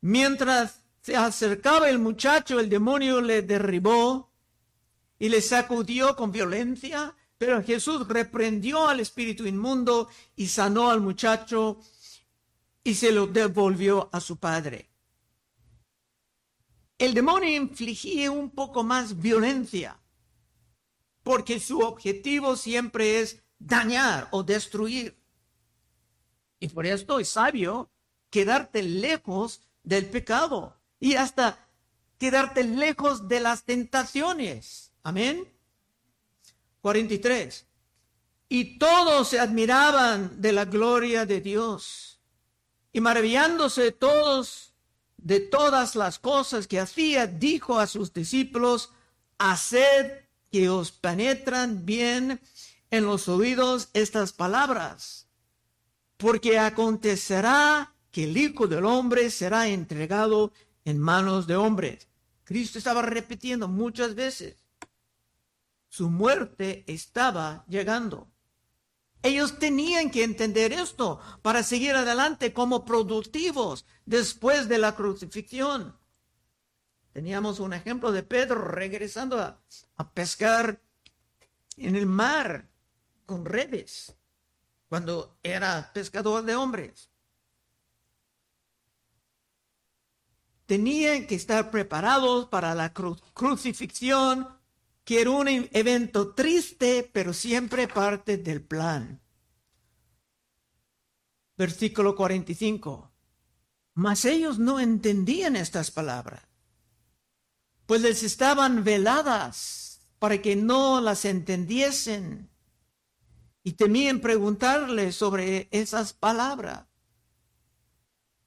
Mientras 0.03 0.84
se 1.05 1.17
acercaba 1.17 1.91
el 1.91 1.99
muchacho, 1.99 2.59
el 2.59 2.69
demonio 2.69 3.21
le 3.21 3.43
derribó 3.43 4.33
y 5.19 5.29
le 5.29 5.41
sacudió 5.41 6.17
con 6.17 6.33
violencia 6.33 7.15
pero 7.39 7.63
Jesús 7.63 8.09
reprendió 8.09 8.89
al 8.89 9.01
espíritu 9.01 9.47
inmundo 9.47 10.09
y 10.37 10.47
sanó 10.47 10.91
al 10.91 11.01
muchacho 11.01 11.79
y 12.83 12.95
se 12.95 13.13
lo 13.13 13.27
devolvió 13.27 14.09
a 14.13 14.21
su 14.21 14.39
padre. 14.39 14.91
El 16.97 17.13
demonio 17.13 17.51
infligía 17.51 18.31
un 18.31 18.51
poco 18.51 18.85
más 18.85 19.21
violencia, 19.21 20.01
porque 21.23 21.59
su 21.59 21.81
objetivo 21.81 22.57
siempre 22.57 23.21
es 23.21 23.43
dañar 23.59 24.29
o 24.31 24.43
destruir. 24.43 25.19
Y 26.61 26.69
por 26.69 26.87
esto 26.87 27.19
es 27.19 27.29
sabio 27.29 27.91
quedarte 28.31 28.83
lejos 28.83 29.61
del 29.83 30.07
pecado 30.07 30.81
y 31.05 31.17
hasta 31.17 31.59
quedarte 32.19 32.65
lejos 32.65 33.29
de 33.29 33.39
las 33.39 33.65
tentaciones. 33.65 34.91
Amén. 35.03 35.47
43. 36.81 37.67
Y 38.49 38.79
todos 38.79 39.29
se 39.29 39.39
admiraban 39.39 40.41
de 40.41 40.53
la 40.53 40.65
gloria 40.65 41.27
de 41.27 41.43
Dios 41.43 42.23
y 42.91 43.03
maravillándose 43.03 43.93
todos 43.93 44.73
de 45.19 45.41
todas 45.41 45.95
las 45.95 46.19
cosas 46.19 46.67
que 46.67 46.81
hacía, 46.81 47.27
dijo 47.27 47.79
a 47.79 47.87
sus 47.87 48.15
discípulos, 48.15 48.91
haced 49.37 50.23
que 50.51 50.71
os 50.71 50.91
penetran 50.91 51.85
bien 51.85 52.41
en 52.91 53.05
los 53.05 53.29
oídos 53.29 53.91
estas 53.93 54.33
palabras, 54.33 55.27
porque 56.17 56.59
acontecerá 56.59 57.95
que 58.11 58.25
el 58.25 58.37
Hijo 58.39 58.69
del 58.69 58.87
Hombre 58.87 59.29
será 59.29 59.67
entregado 59.69 60.53
en 60.85 60.99
manos 60.99 61.47
de 61.47 61.57
hombres. 61.57 62.09
Cristo 62.45 62.79
estaba 62.79 63.03
repitiendo 63.03 63.69
muchas 63.69 64.15
veces. 64.15 64.65
Su 65.89 66.11
muerte 66.11 66.85
estaba 66.87 67.65
llegando. 67.69 68.29
Ellos 69.23 69.59
tenían 69.59 70.11
que 70.11 70.23
entender 70.23 70.73
esto 70.73 71.19
para 71.41 71.63
seguir 71.63 71.95
adelante 71.95 72.53
como 72.53 72.85
productivos 72.85 73.87
después 74.05 74.69
de 74.69 74.77
la 74.77 74.95
crucifixión. 74.95 75.97
Teníamos 77.15 77.61
un 77.61 77.73
ejemplo 77.73 78.13
de 78.13 78.23
Pedro 78.23 78.57
regresando 78.57 79.41
a, 79.41 79.63
pescar 80.13 80.83
en 81.77 81.97
el 81.97 82.07
mar 82.07 82.69
con 83.25 83.47
redes 83.47 84.15
cuando 84.89 85.39
era 85.43 85.93
pescador 85.95 86.45
de 86.45 86.57
hombres. 86.57 87.09
Tenían 90.67 91.27
que 91.27 91.35
estar 91.35 91.71
preparados 91.71 92.49
para 92.49 92.75
la 92.75 92.93
crucifixión 92.93 94.49
que 95.05 95.21
era 95.21 95.31
un 95.31 95.49
evento 95.49 96.35
triste, 96.35 97.09
pero 97.13 97.35
siempre 97.35 97.87
parte 97.87 98.39
del 98.39 98.63
plan. 98.63 99.21
Versículo 101.57 102.17
45. 102.17 103.13
Mas 103.95 104.25
ellos 104.25 104.59
no 104.59 104.81
entendían 104.81 105.55
estas 105.55 105.91
palabras, 105.91 106.43
pues 107.87 108.01
les 108.01 108.23
estaban 108.23 108.83
veladas 108.83 110.09
para 110.19 110.41
que 110.41 110.57
no 110.57 111.01
las 111.01 111.27
entendiesen 111.27 112.51
y 113.63 113.73
temían 113.73 114.21
preguntarle 114.21 115.13
sobre 115.13 115.69
esas 115.71 116.13
palabras. 116.13 116.87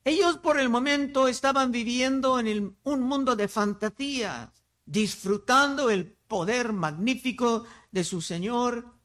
Ellos 0.08 0.38
por 0.38 0.58
el 0.58 0.70
momento 0.70 1.28
estaban 1.28 1.70
viviendo 1.70 2.40
en 2.40 2.78
un 2.84 3.02
mundo 3.02 3.36
de 3.36 3.50
fantasía, 3.50 4.54
disfrutando 4.86 5.90
el 5.90 6.14
poder 6.14 6.72
magnífico 6.72 7.66
de 7.92 8.06
su 8.06 8.22
Señor, 8.22 8.98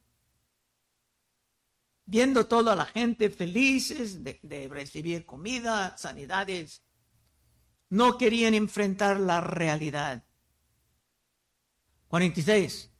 viendo 2.05 2.47
toda 2.47 2.73
la 2.73 2.85
gente 2.85 3.29
felices 3.29 4.23
de, 4.23 4.39
de 4.43 4.69
recibir 4.69 5.25
comida, 5.25 5.97
sanidades. 5.97 6.83
No 7.89 8.17
querían 8.17 8.53
enfrentar 8.53 9.19
la 9.19 9.41
realidad. 9.41 10.23
46. 12.07 12.91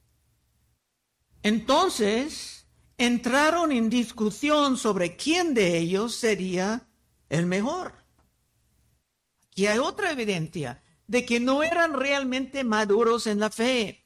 Entonces 1.42 2.68
entraron 2.98 3.72
en 3.72 3.90
discusión 3.90 4.76
sobre 4.76 5.16
quién 5.16 5.54
de 5.54 5.78
ellos 5.78 6.18
sería 6.18 6.90
el 7.30 7.46
mejor. 7.46 7.94
Aquí 9.52 9.68
hay 9.68 9.80
otra 9.80 10.12
evidencia 10.12 10.82
de 11.08 11.26
que 11.26 11.40
no 11.40 11.64
eran 11.64 11.94
realmente 11.94 12.64
maduros 12.64 13.28
en 13.28 13.40
la 13.40 13.50
fe 13.50 14.04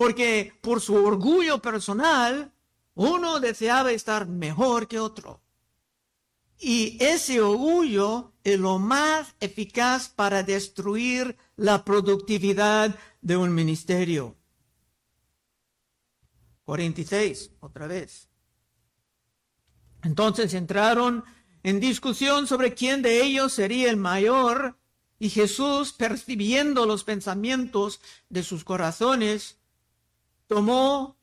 porque 0.00 0.58
por 0.62 0.80
su 0.80 0.94
orgullo 0.94 1.60
personal, 1.60 2.54
uno 2.94 3.38
deseaba 3.38 3.92
estar 3.92 4.26
mejor 4.26 4.88
que 4.88 4.98
otro. 4.98 5.42
Y 6.58 6.96
ese 7.04 7.42
orgullo 7.42 8.32
es 8.42 8.58
lo 8.58 8.78
más 8.78 9.34
eficaz 9.40 10.08
para 10.08 10.42
destruir 10.42 11.36
la 11.56 11.84
productividad 11.84 12.98
de 13.20 13.36
un 13.36 13.54
ministerio. 13.54 14.38
46, 16.64 17.50
otra 17.60 17.86
vez. 17.86 18.30
Entonces 20.02 20.54
entraron 20.54 21.24
en 21.62 21.80
discusión 21.80 22.46
sobre 22.46 22.74
quién 22.74 23.02
de 23.02 23.22
ellos 23.22 23.52
sería 23.52 23.90
el 23.90 23.96
mayor, 23.96 24.78
y 25.18 25.28
Jesús, 25.28 25.92
percibiendo 25.92 26.86
los 26.86 27.04
pensamientos 27.04 28.00
de 28.30 28.42
sus 28.42 28.64
corazones, 28.64 29.58
tomó 30.46 31.18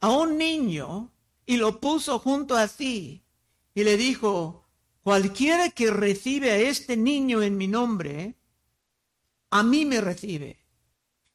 a 0.00 0.10
un 0.10 0.36
niño 0.36 1.12
y 1.46 1.56
lo 1.56 1.80
puso 1.80 2.18
junto 2.18 2.56
a 2.56 2.66
sí 2.66 3.22
y 3.74 3.84
le 3.84 3.96
dijo, 3.96 4.66
cualquiera 5.02 5.70
que 5.70 5.90
recibe 5.90 6.50
a 6.50 6.58
este 6.58 6.96
niño 6.96 7.42
en 7.42 7.56
mi 7.56 7.68
nombre, 7.68 8.34
a 9.50 9.62
mí 9.62 9.84
me 9.84 10.00
recibe. 10.00 10.58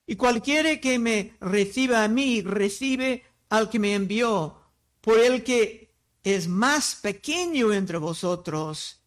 Y 0.05 0.17
cualquiera 0.17 0.79
que 0.81 0.99
me 0.99 1.37
reciba 1.39 2.03
a 2.03 2.09
mí, 2.09 2.41
recibe 2.41 3.23
al 3.49 3.69
que 3.69 3.79
me 3.79 3.95
envió. 3.95 4.59
Por 4.99 5.19
el 5.19 5.43
que 5.43 5.82
es 6.23 6.47
más 6.47 6.95
pequeño 6.95 7.73
entre 7.73 7.97
vosotros, 7.97 9.01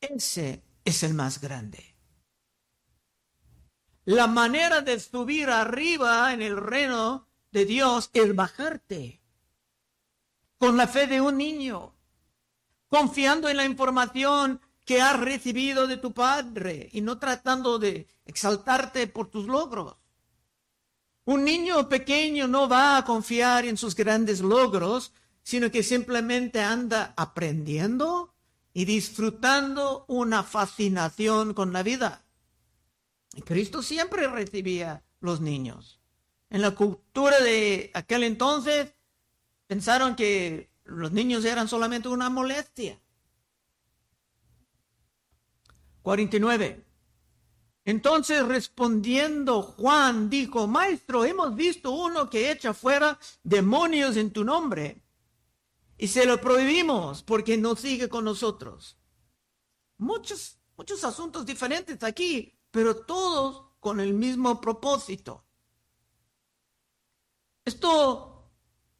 ese 0.00 0.62
es 0.84 1.02
el 1.02 1.14
más 1.14 1.40
grande. 1.40 1.94
La 4.04 4.26
manera 4.26 4.80
de 4.80 4.98
subir 4.98 5.50
arriba 5.50 6.32
en 6.32 6.42
el 6.42 6.56
reino 6.56 7.28
de 7.52 7.64
Dios 7.64 8.10
es 8.12 8.34
bajarte 8.34 9.20
con 10.58 10.76
la 10.76 10.88
fe 10.88 11.06
de 11.06 11.20
un 11.20 11.36
niño, 11.36 11.94
confiando 12.88 13.48
en 13.48 13.56
la 13.56 13.64
información 13.64 14.60
que 14.84 15.00
has 15.00 15.20
recibido 15.20 15.86
de 15.86 15.98
tu 15.98 16.12
padre 16.12 16.88
y 16.92 17.02
no 17.02 17.18
tratando 17.18 17.78
de 17.78 18.08
exaltarte 18.24 19.06
por 19.06 19.28
tus 19.30 19.46
logros. 19.46 19.96
Un 21.26 21.44
niño 21.44 21.88
pequeño 21.88 22.48
no 22.48 22.68
va 22.68 22.96
a 22.96 23.04
confiar 23.04 23.66
en 23.66 23.76
sus 23.76 23.94
grandes 23.94 24.40
logros, 24.40 25.12
sino 25.48 25.70
que 25.70 25.82
simplemente 25.82 26.60
anda 26.60 27.14
aprendiendo 27.16 28.34
y 28.74 28.84
disfrutando 28.84 30.04
una 30.06 30.42
fascinación 30.42 31.54
con 31.54 31.72
la 31.72 31.82
vida. 31.82 32.22
Y 33.34 33.40
Cristo 33.40 33.82
siempre 33.82 34.28
recibía 34.28 35.02
los 35.20 35.40
niños. 35.40 36.02
En 36.50 36.60
la 36.60 36.72
cultura 36.72 37.40
de 37.40 37.90
aquel 37.94 38.24
entonces 38.24 38.92
pensaron 39.66 40.16
que 40.16 40.68
los 40.84 41.12
niños 41.12 41.46
eran 41.46 41.66
solamente 41.66 42.10
una 42.10 42.28
molestia. 42.28 43.00
49. 46.02 46.84
Entonces 47.86 48.46
respondiendo 48.46 49.62
Juan 49.62 50.28
dijo, 50.28 50.66
Maestro, 50.66 51.24
hemos 51.24 51.56
visto 51.56 51.90
uno 51.90 52.28
que 52.28 52.50
echa 52.50 52.74
fuera 52.74 53.18
demonios 53.42 54.18
en 54.18 54.30
tu 54.30 54.44
nombre 54.44 55.07
y 55.98 56.06
se 56.08 56.24
lo 56.24 56.40
prohibimos 56.40 57.22
porque 57.24 57.58
no 57.58 57.74
sigue 57.74 58.08
con 58.08 58.24
nosotros. 58.24 58.96
Muchos, 59.98 60.58
muchos 60.76 61.02
asuntos 61.02 61.44
diferentes 61.44 62.02
aquí, 62.04 62.56
pero 62.70 63.04
todos 63.04 63.72
con 63.80 63.98
el 63.98 64.14
mismo 64.14 64.60
propósito. 64.60 65.44
Esto 67.64 68.48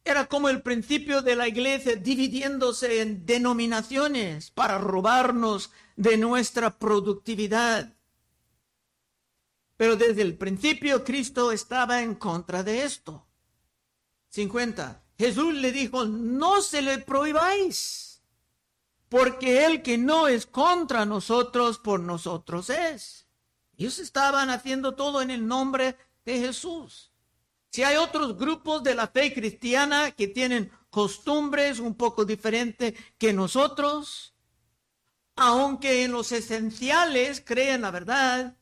era 0.04 0.26
como 0.26 0.48
el 0.48 0.62
principio 0.62 1.22
de 1.22 1.37
la 1.37 1.46
iglesia 1.46 1.94
dividiéndose 1.94 3.00
en 3.00 3.24
denominaciones 3.24 4.50
para 4.50 4.78
robarnos 4.78 5.70
de 5.96 6.16
nuestra 6.16 6.78
productividad. 6.78 7.96
Pero 9.76 9.94
desde 9.94 10.22
el 10.22 10.37
principio 10.37 11.04
Cristo 11.04 11.52
estaba 11.52 12.02
en 12.02 12.16
contra 12.16 12.64
de 12.64 12.82
esto. 12.82 13.28
50. 14.30 15.08
Jesús 15.18 15.52
le 15.54 15.72
dijo, 15.72 16.04
no 16.04 16.62
se 16.62 16.81
le 16.81 16.98
prohibáis, 16.98 18.22
porque 19.09 19.66
el 19.66 19.83
que 19.83 19.98
no 19.98 20.28
es 20.28 20.46
contra 20.46 21.04
nosotros, 21.04 21.78
por 21.78 21.98
nosotros 21.98 22.70
es. 22.70 23.26
Ellos 23.76 23.98
estaban 23.98 24.48
haciendo 24.48 24.94
todo 24.94 25.20
en 25.20 25.31
el 25.31 25.46
nombre 25.46 25.96
de 26.24 26.38
Jesús. 26.38 27.11
Si 27.70 27.83
hay 27.83 27.96
otros 27.96 28.38
grupos 28.38 28.83
de 28.83 28.94
la 28.94 29.09
fe 29.09 29.35
cristiana 29.35 30.12
que 30.12 30.28
tienen 30.28 30.70
costumbres 30.90 31.81
un 31.81 31.94
poco 31.94 32.24
diferentes 32.24 32.94
que 33.18 33.33
nosotros, 33.33 34.35
aunque 35.37 36.04
en 36.04 36.12
los 36.12 36.33
esenciales 36.33 37.42
creen 37.44 37.83
la 37.83 37.90
verdad, 37.90 38.57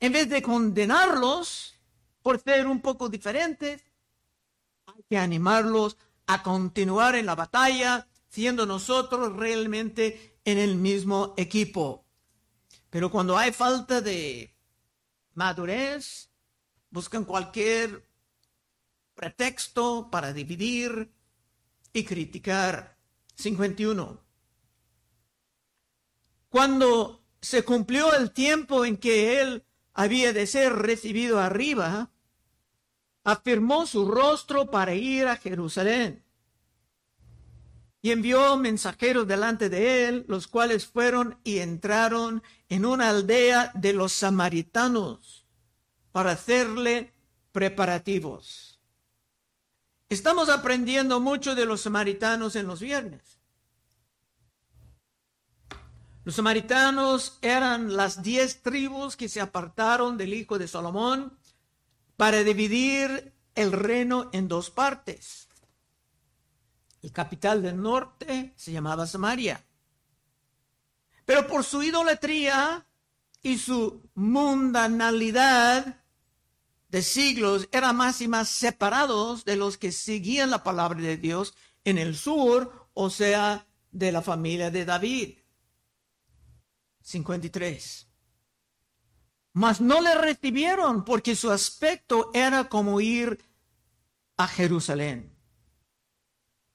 en 0.00 0.12
vez 0.12 0.28
de 0.28 0.42
condenarlos 0.42 1.74
por 2.22 2.40
ser 2.40 2.66
un 2.66 2.80
poco 2.80 3.08
diferentes, 3.08 3.82
hay 4.88 5.02
que 5.08 5.18
animarlos 5.18 5.96
a 6.26 6.42
continuar 6.42 7.14
en 7.14 7.26
la 7.26 7.34
batalla, 7.34 8.08
siendo 8.28 8.66
nosotros 8.66 9.36
realmente 9.36 10.38
en 10.44 10.58
el 10.58 10.76
mismo 10.76 11.34
equipo. 11.36 12.04
Pero 12.90 13.10
cuando 13.10 13.36
hay 13.36 13.52
falta 13.52 14.00
de 14.00 14.54
madurez, 15.34 16.30
buscan 16.90 17.24
cualquier 17.24 18.08
pretexto 19.14 20.08
para 20.10 20.32
dividir 20.32 21.12
y 21.92 22.04
criticar. 22.04 22.96
51. 23.34 24.20
Cuando 26.48 27.24
se 27.40 27.62
cumplió 27.62 28.14
el 28.14 28.32
tiempo 28.32 28.84
en 28.84 28.96
que 28.96 29.40
él 29.40 29.64
había 29.92 30.32
de 30.32 30.46
ser 30.46 30.72
recibido 30.72 31.38
arriba, 31.38 32.10
afirmó 33.30 33.86
su 33.86 34.10
rostro 34.10 34.70
para 34.70 34.94
ir 34.94 35.26
a 35.26 35.36
Jerusalén 35.36 36.24
y 38.00 38.12
envió 38.12 38.56
mensajeros 38.56 39.26
delante 39.26 39.68
de 39.68 40.08
él, 40.08 40.24
los 40.28 40.46
cuales 40.46 40.86
fueron 40.86 41.38
y 41.44 41.58
entraron 41.58 42.42
en 42.68 42.84
una 42.84 43.10
aldea 43.10 43.72
de 43.74 43.92
los 43.92 44.12
samaritanos 44.12 45.46
para 46.12 46.32
hacerle 46.32 47.12
preparativos. 47.52 48.80
Estamos 50.08 50.48
aprendiendo 50.48 51.20
mucho 51.20 51.54
de 51.54 51.66
los 51.66 51.82
samaritanos 51.82 52.56
en 52.56 52.66
los 52.66 52.80
viernes. 52.80 53.40
Los 56.24 56.36
samaritanos 56.36 57.38
eran 57.42 57.96
las 57.96 58.22
diez 58.22 58.62
tribus 58.62 59.16
que 59.16 59.28
se 59.28 59.40
apartaron 59.40 60.16
del 60.16 60.34
hijo 60.34 60.58
de 60.58 60.68
Salomón 60.68 61.37
para 62.18 62.42
dividir 62.42 63.32
el 63.54 63.70
reino 63.70 64.28
en 64.32 64.48
dos 64.48 64.70
partes. 64.70 65.48
El 67.00 67.12
capital 67.12 67.62
del 67.62 67.80
norte 67.80 68.54
se 68.56 68.72
llamaba 68.72 69.06
Samaria. 69.06 69.64
Pero 71.24 71.46
por 71.46 71.62
su 71.62 71.80
idolatría 71.80 72.84
y 73.40 73.56
su 73.58 74.10
mundanalidad 74.14 76.02
de 76.88 77.02
siglos 77.02 77.68
eran 77.70 77.94
más 77.94 78.20
y 78.20 78.26
más 78.26 78.48
separados 78.48 79.44
de 79.44 79.54
los 79.54 79.78
que 79.78 79.92
seguían 79.92 80.50
la 80.50 80.64
palabra 80.64 81.00
de 81.00 81.18
Dios 81.18 81.54
en 81.84 81.98
el 81.98 82.16
sur, 82.16 82.88
o 82.94 83.10
sea, 83.10 83.68
de 83.92 84.10
la 84.10 84.22
familia 84.22 84.72
de 84.72 84.84
David. 84.84 85.38
53. 87.02 88.07
Mas 89.52 89.80
no 89.80 90.00
le 90.00 90.14
recibieron 90.14 91.04
porque 91.04 91.34
su 91.34 91.50
aspecto 91.50 92.30
era 92.34 92.68
como 92.68 93.00
ir 93.00 93.38
a 94.36 94.46
Jerusalén. 94.46 95.34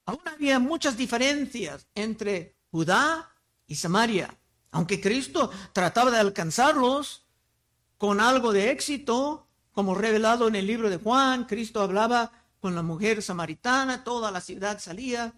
Aún 0.06 0.20
había 0.26 0.58
muchas 0.58 0.96
diferencias 0.96 1.86
entre 1.94 2.56
Judá 2.70 3.30
y 3.66 3.76
Samaria. 3.76 4.38
Aunque 4.70 5.00
Cristo 5.00 5.50
trataba 5.72 6.10
de 6.10 6.18
alcanzarlos 6.18 7.26
con 7.96 8.20
algo 8.20 8.52
de 8.52 8.70
éxito, 8.70 9.48
como 9.72 9.94
revelado 9.94 10.48
en 10.48 10.56
el 10.56 10.66
libro 10.66 10.90
de 10.90 10.98
Juan, 10.98 11.44
Cristo 11.44 11.80
hablaba 11.80 12.32
con 12.60 12.74
la 12.74 12.82
mujer 12.82 13.22
samaritana, 13.22 14.04
toda 14.04 14.30
la 14.30 14.40
ciudad 14.40 14.78
salía 14.78 15.24
a 15.24 15.34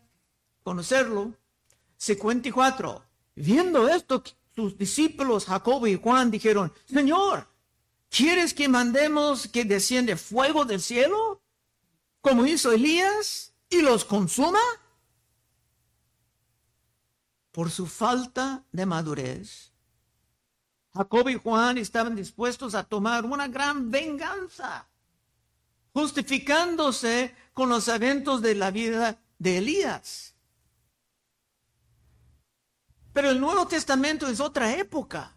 conocerlo. 0.63 1.35
54. 1.97 3.03
Viendo 3.35 3.89
esto, 3.89 4.23
sus 4.57 4.79
discípulos 4.79 5.45
Jacobo 5.45 5.87
y 5.87 6.01
Juan 6.01 6.31
dijeron, 6.31 6.73
Señor, 6.87 7.47
¿quieres 8.09 8.55
que 8.55 8.69
mandemos 8.69 9.47
que 9.49 9.67
desciende 9.67 10.17
fuego 10.17 10.65
del 10.65 10.81
cielo? 10.81 11.43
Como 12.23 12.47
hizo 12.47 12.73
Elías 12.73 13.53
y 13.69 13.83
los 13.83 14.07
consuma? 14.07 14.59
Por 17.53 17.71
su 17.71 17.87
falta 17.87 18.65
de 18.73 18.87
madurez, 18.87 19.73
Jacob 20.95 21.29
y 21.29 21.35
Juan 21.35 21.77
estaban 21.77 22.17
dispuestos 22.17 22.75
a 22.75 22.85
tomar 22.85 23.27
una 23.27 23.49
gran 23.49 23.91
venganza, 23.91 24.89
justificándose 25.93 27.35
con 27.53 27.69
los 27.69 27.89
eventos 27.89 28.41
de 28.41 28.55
la 28.55 28.71
vida 28.71 29.21
de 29.39 29.59
Elías. 29.59 30.36
Pero 33.17 33.31
el 33.31 33.41
Nuevo 33.41 33.67
Testamento 33.67 34.27
es 34.27 34.41
otra 34.41 34.77
época, 34.77 35.35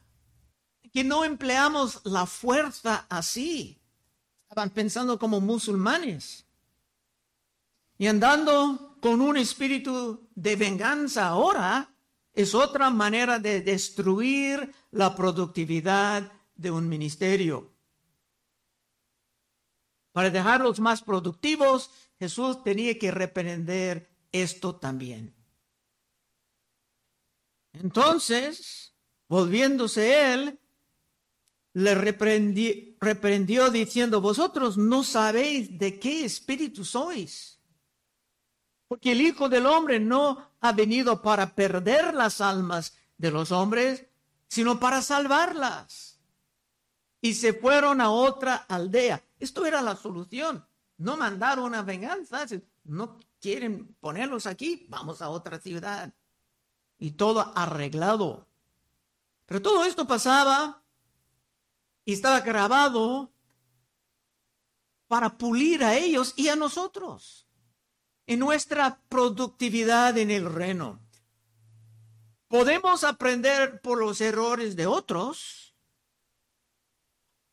que 0.91 1.01
no 1.01 1.23
empleamos 1.23 2.01
la 2.03 2.25
fuerza 2.25 3.05
así. 3.07 3.81
Estaban 4.49 4.71
pensando 4.71 5.17
como 5.17 5.39
musulmanes 5.39 6.45
y 7.97 8.07
andando 8.07 8.97
con 8.99 9.21
un 9.21 9.37
espíritu 9.37 10.27
de 10.35 10.57
venganza 10.57 11.27
ahora 11.27 11.95
es 12.33 12.53
otra 12.53 12.89
manera 12.89 13.39
de 13.39 13.61
destruir 13.61 14.75
la 14.91 15.15
productividad 15.15 16.29
de 16.55 16.71
un 16.71 16.89
ministerio. 16.89 17.71
Para 20.11 20.29
dejarlos 20.29 20.81
más 20.81 21.01
productivos, 21.01 21.91
Jesús 22.19 22.61
tenía 22.61 22.99
que 22.99 23.09
reprender 23.11 24.09
esto 24.33 24.75
también. 24.75 25.38
Entonces, 27.73 28.93
volviéndose 29.27 30.33
él, 30.33 30.59
le 31.73 31.95
reprendió 31.95 33.69
diciendo, 33.69 34.21
vosotros 34.21 34.77
no 34.77 35.03
sabéis 35.03 35.77
de 35.77 35.99
qué 35.99 36.25
espíritu 36.25 36.83
sois 36.83 37.59
porque 38.89 39.11
el 39.11 39.21
Hijo 39.21 39.47
del 39.49 39.67
Hombre 39.67 39.99
no 39.99 40.51
ha 40.59 40.71
venido 40.73 41.21
para 41.21 41.53
perder 41.53 42.15
las 42.15 42.41
almas 42.41 42.97
de 43.19 43.29
los 43.29 43.51
hombres, 43.51 44.07
sino 44.47 44.79
para 44.79 45.03
salvarlas. 45.03 46.19
Y 47.21 47.35
se 47.35 47.53
fueron 47.53 48.01
a 48.01 48.09
otra 48.09 48.55
aldea. 48.55 49.23
Esto 49.37 49.63
era 49.67 49.83
la 49.83 49.95
solución. 49.95 50.65
No 50.97 51.17
mandaron 51.17 51.65
una 51.65 51.83
venganza. 51.83 52.47
No 52.83 53.19
quieren 53.39 53.95
ponerlos 53.99 54.47
aquí. 54.47 54.87
Vamos 54.89 55.21
a 55.21 55.29
otra 55.29 55.59
ciudad. 55.59 56.11
Y 56.99 57.11
todo 57.11 57.51
arreglado. 57.55 58.45
Pero 59.45 59.61
todo 59.61 59.85
esto 59.85 60.05
pasaba 60.05 60.83
y 62.05 62.13
estaba 62.13 62.41
grabado 62.41 63.31
para 65.07 65.37
pulir 65.37 65.83
a 65.83 65.97
ellos 65.97 66.33
y 66.37 66.49
a 66.49 66.55
nosotros 66.55 67.47
en 68.27 68.39
nuestra 68.39 69.01
productividad 69.09 70.15
en 70.19 70.29
el 70.29 70.45
reino. 70.45 70.99
Podemos 72.47 73.03
aprender 73.03 73.81
por 73.81 73.97
los 73.97 74.21
errores 74.21 74.75
de 74.75 74.85
otros 74.85 75.75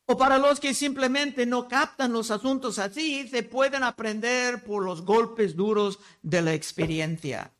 o 0.05 0.19
para 0.19 0.37
los 0.39 0.61
que 0.61 0.75
simplemente 0.75 1.47
no 1.47 1.67
captan 1.67 2.13
los 2.13 2.31
asuntos 2.31 2.79
así, 2.79 3.27
se 3.27 3.43
pueden 3.43 3.83
aprender 3.83 4.63
por 4.65 4.85
los 4.85 5.03
golpes 5.03 5.57
duros 5.57 5.99
de 6.23 6.43
la 6.43 6.53
experiencia. 6.53 7.56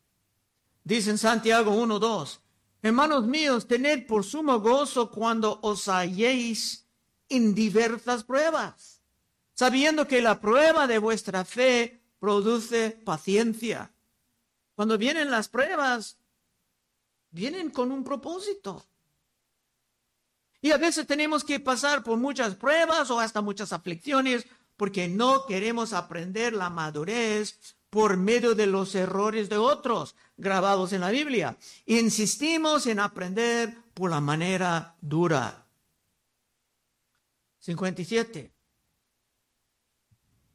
Dice 0.87 1.11
en 1.11 1.19
Santiago 1.19 1.73
1.2, 1.73 2.39
hermanos 2.81 3.27
míos, 3.27 3.67
tened 3.67 4.07
por 4.07 4.23
sumo 4.23 4.61
gozo 4.61 5.11
cuando 5.11 5.59
os 5.63 5.89
halléis 5.89 6.87
en 7.29 7.57
diversas 7.57 8.23
pruebas, 8.23 9.03
sabiendo 9.53 10.07
que 10.07 10.23
la 10.23 10.41
prueba 10.41 10.87
de 10.87 10.99
vuestra 10.99 11.45
fe 11.45 12.05
produce 12.21 12.93
paciencia. 13.05 13.93
Cuando 14.77 14.97
vienen 14.97 15.29
las 15.29 15.49
pruebas, 15.49 16.19
vienen 17.33 17.71
con 17.71 17.91
un 17.91 18.05
propósito. 18.05 18.87
Y 20.61 20.71
a 20.71 20.77
veces 20.77 21.05
tenemos 21.05 21.43
que 21.43 21.59
pasar 21.59 22.05
por 22.05 22.17
muchas 22.17 22.55
pruebas 22.55 23.11
o 23.11 23.19
hasta 23.19 23.41
muchas 23.41 23.73
aflicciones 23.73 24.47
porque 24.77 25.09
no 25.09 25.47
queremos 25.47 25.93
aprender 25.93 26.53
la 26.53 26.71
madurez 26.71 27.77
por 27.91 28.17
medio 28.17 28.55
de 28.55 28.67
los 28.67 28.95
errores 28.95 29.49
de 29.49 29.59
otros 29.59 30.15
grabados 30.37 30.93
en 30.93 31.01
la 31.01 31.11
Biblia. 31.11 31.57
Insistimos 31.87 32.87
en 32.87 33.01
aprender 33.01 33.77
por 33.95 34.11
la 34.11 34.21
manera 34.21 34.97
dura. 35.01 35.67
57. 37.61 38.53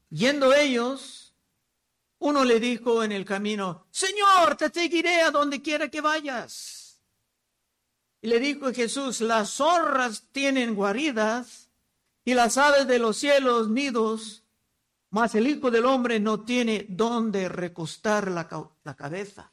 Yendo 0.09 0.53
ellos, 0.53 1.33
uno 2.19 2.45
le 2.45 2.59
dijo 2.59 3.03
en 3.03 3.11
el 3.11 3.25
camino, 3.25 3.87
Señor, 3.91 4.55
te 4.57 4.69
seguiré 4.69 5.21
a 5.21 5.31
donde 5.31 5.61
quiera 5.61 5.89
que 5.89 6.01
vayas. 6.01 7.01
Y 8.21 8.27
le 8.27 8.39
dijo 8.39 8.71
Jesús, 8.71 9.21
las 9.21 9.49
zorras 9.55 10.27
tienen 10.31 10.75
guaridas 10.75 11.69
y 12.23 12.35
las 12.35 12.57
aves 12.57 12.87
de 12.87 12.99
los 12.99 13.17
cielos 13.17 13.69
nidos, 13.69 14.43
mas 15.11 15.35
el 15.35 15.47
Hijo 15.47 15.69
del 15.69 15.85
Hombre 15.85 16.19
no 16.19 16.43
tiene 16.43 16.85
donde 16.89 17.47
recostar 17.49 18.31
la, 18.31 18.47
la 18.83 18.95
cabeza. 18.95 19.51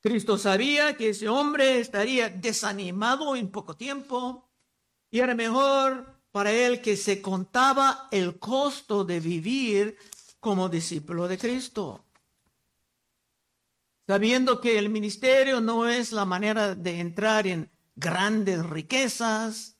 Cristo 0.00 0.36
sabía 0.36 0.96
que 0.96 1.10
ese 1.10 1.28
hombre 1.28 1.80
estaría 1.80 2.28
desanimado 2.28 3.34
en 3.34 3.50
poco 3.50 3.76
tiempo 3.76 4.48
y 5.10 5.20
era 5.20 5.34
mejor 5.34 6.20
para 6.30 6.52
él 6.52 6.80
que 6.80 6.96
se 6.96 7.22
contaba 7.22 8.08
el 8.10 8.38
costo 8.38 9.04
de 9.04 9.20
vivir 9.20 9.96
como 10.40 10.68
discípulo 10.68 11.26
de 11.26 11.38
Cristo. 11.38 12.04
sabiendo 14.06 14.60
que 14.60 14.78
el 14.78 14.88
ministerio 14.88 15.60
no 15.60 15.86
es 15.86 16.12
la 16.12 16.24
manera 16.24 16.74
de 16.74 16.98
entrar 16.98 17.46
en 17.46 17.70
grandes 17.94 18.64
riquezas 18.64 19.77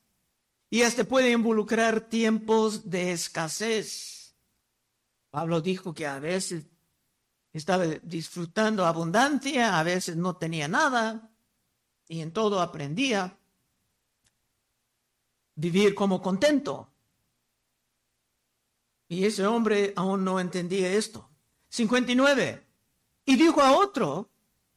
y 0.71 0.83
este 0.83 1.05
puede 1.05 1.31
involucrar 1.31 2.09
tiempos 2.09 2.91
de 2.91 3.13
escasez. 3.13 4.35
Pablo 5.31 5.61
dijo 5.61 5.95
que 5.95 6.07
a 6.07 6.19
veces 6.19 6.67
estaba 7.53 7.87
disfrutando 7.87 8.85
abundancia, 8.85 9.79
a 9.79 9.83
veces 9.83 10.17
no 10.17 10.37
tenía 10.37 10.69
nada 10.69 11.31
y 12.07 12.21
en 12.21 12.33
todo 12.33 12.61
aprendía 12.61 13.39
vivir 15.55 15.95
como 15.95 16.21
contento. 16.21 16.93
Y 19.09 19.25
ese 19.25 19.47
hombre 19.47 19.95
aún 19.97 20.23
no 20.23 20.39
entendía 20.39 20.93
esto. 20.93 21.31
59. 21.71 22.63
Y 23.25 23.37
dijo 23.37 23.63
a 23.63 23.77
otro, 23.77 24.31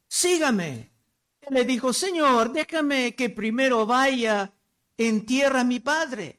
sígame. 0.08 0.90
Le 1.50 1.64
dijo, 1.64 1.92
Señor, 1.92 2.52
déjame 2.52 3.14
que 3.14 3.28
primero 3.28 3.84
vaya 3.84 4.52
en 4.96 5.26
tierra 5.26 5.60
a 5.60 5.64
mi 5.64 5.80
padre. 5.80 6.38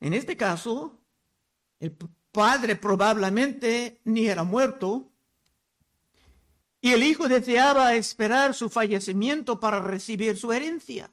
En 0.00 0.12
este 0.14 0.36
caso, 0.36 1.00
el 1.80 1.96
padre 2.32 2.76
probablemente 2.76 4.00
ni 4.04 4.26
era 4.26 4.44
muerto, 4.44 5.10
y 6.80 6.92
el 6.92 7.02
hijo 7.02 7.28
deseaba 7.28 7.94
esperar 7.94 8.52
su 8.52 8.68
fallecimiento 8.68 9.58
para 9.58 9.80
recibir 9.80 10.36
su 10.36 10.52
herencia. 10.52 11.10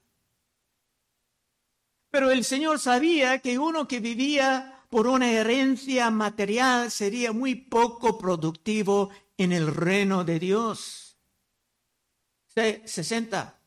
Pero 2.10 2.30
el 2.30 2.44
Señor 2.44 2.78
sabía 2.80 3.40
que 3.40 3.58
uno 3.58 3.88
que 3.88 4.02
vivía 4.02 4.84
por 4.90 5.08
una 5.08 5.32
herencia 5.32 6.12
material 6.12 6.92
sería 6.92 7.32
muy 7.32 7.56
poco 7.56 8.18
productivo 8.18 9.12
en 9.38 9.54
el 9.54 9.74
reino 9.74 10.26
de 10.26 10.40
Dios. 10.40 11.18
60. 12.54 13.61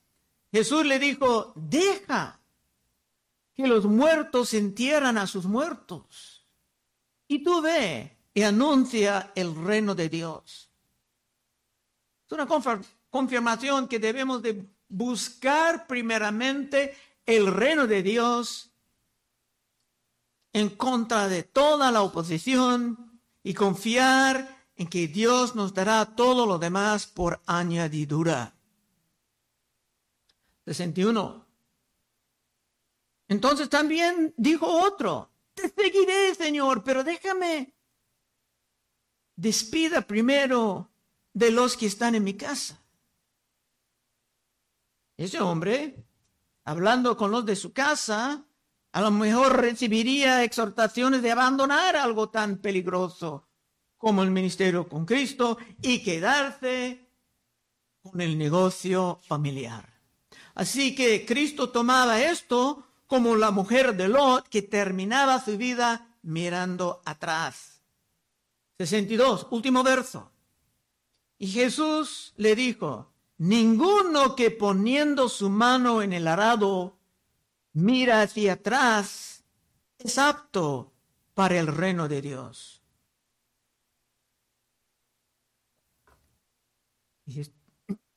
Jesús 0.54 0.86
le 0.86 1.00
dijo, 1.00 1.52
deja 1.56 2.38
que 3.54 3.66
los 3.66 3.86
muertos 3.86 4.54
entierran 4.54 5.18
a 5.18 5.26
sus 5.26 5.46
muertos. 5.46 6.46
Y 7.26 7.42
tú 7.42 7.60
ve 7.60 8.16
y 8.32 8.42
anuncia 8.42 9.32
el 9.34 9.52
reino 9.52 9.96
de 9.96 10.08
Dios. 10.08 10.70
Es 12.24 12.32
una 12.32 12.46
confirmación 13.10 13.88
que 13.88 13.98
debemos 13.98 14.42
de 14.42 14.64
buscar 14.88 15.88
primeramente 15.88 16.96
el 17.26 17.52
reino 17.52 17.88
de 17.88 18.04
Dios 18.04 18.70
en 20.52 20.70
contra 20.70 21.26
de 21.26 21.42
toda 21.42 21.90
la 21.90 22.02
oposición 22.02 23.20
y 23.42 23.54
confiar 23.54 24.68
en 24.76 24.86
que 24.86 25.08
Dios 25.08 25.56
nos 25.56 25.74
dará 25.74 26.14
todo 26.14 26.46
lo 26.46 26.60
demás 26.60 27.08
por 27.08 27.40
añadidura. 27.44 28.54
61. 30.66 31.46
Entonces 33.28 33.68
también 33.68 34.34
dijo 34.36 34.66
otro, 34.66 35.30
te 35.54 35.68
seguiré, 35.68 36.34
Señor, 36.34 36.82
pero 36.84 37.04
déjame, 37.04 37.74
despida 39.36 40.02
primero 40.02 40.90
de 41.32 41.50
los 41.50 41.76
que 41.76 41.86
están 41.86 42.14
en 42.14 42.24
mi 42.24 42.34
casa. 42.34 42.80
Ese 45.16 45.40
hombre 45.40 46.04
hablando 46.64 47.16
con 47.16 47.30
los 47.30 47.44
de 47.44 47.56
su 47.56 47.72
casa, 47.72 48.44
a 48.92 49.00
lo 49.00 49.10
mejor 49.10 49.60
recibiría 49.60 50.44
exhortaciones 50.44 51.22
de 51.22 51.32
abandonar 51.32 51.96
algo 51.96 52.30
tan 52.30 52.58
peligroso 52.58 53.48
como 53.96 54.22
el 54.22 54.30
ministerio 54.30 54.88
con 54.88 55.04
Cristo 55.04 55.58
y 55.82 56.02
quedarse 56.02 57.10
con 58.02 58.20
el 58.20 58.36
negocio 58.36 59.18
familiar. 59.22 59.93
Así 60.54 60.94
que 60.94 61.26
Cristo 61.26 61.70
tomaba 61.70 62.20
esto 62.20 62.86
como 63.06 63.36
la 63.36 63.50
mujer 63.50 63.96
de 63.96 64.08
Lot 64.08 64.48
que 64.48 64.62
terminaba 64.62 65.42
su 65.44 65.56
vida 65.58 66.16
mirando 66.22 67.02
atrás. 67.04 67.82
62, 68.78 69.48
último 69.50 69.82
verso. 69.82 70.30
Y 71.38 71.48
Jesús 71.48 72.32
le 72.36 72.54
dijo, 72.54 73.12
Ninguno 73.38 74.36
que 74.36 74.50
poniendo 74.50 75.28
su 75.28 75.50
mano 75.50 76.02
en 76.02 76.12
el 76.12 76.28
arado 76.28 76.96
mira 77.72 78.22
hacia 78.22 78.54
atrás 78.54 79.44
es 79.98 80.18
apto 80.18 80.92
para 81.34 81.58
el 81.58 81.66
reino 81.66 82.08
de 82.08 82.22
Dios. 82.22 82.80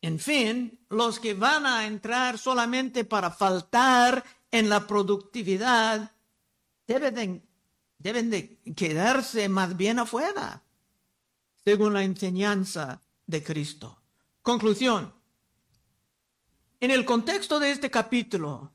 En 0.02 0.20
fin, 0.20 0.80
los 0.90 1.20
que 1.20 1.34
van 1.34 1.66
a 1.66 1.86
entrar 1.86 2.38
solamente 2.38 3.04
para 3.04 3.32
faltar 3.32 4.24
en 4.52 4.70
la 4.70 4.86
productividad 4.86 6.12
deben 6.86 7.16
de, 7.16 7.42
deben 7.98 8.30
de 8.30 8.60
quedarse 8.76 9.50
más 9.50 9.76
bien 9.76 10.00
afuera, 10.00 10.64
según 11.64 11.94
la 11.94 12.04
enseñanza 12.04 13.02
de 13.26 13.44
Cristo. 13.44 14.02
Conclusión. 14.42 15.14
En 16.80 16.92
el 16.92 17.04
contexto 17.06 17.60
de 17.60 17.72
este 17.72 17.90
capítulo, 17.90 18.72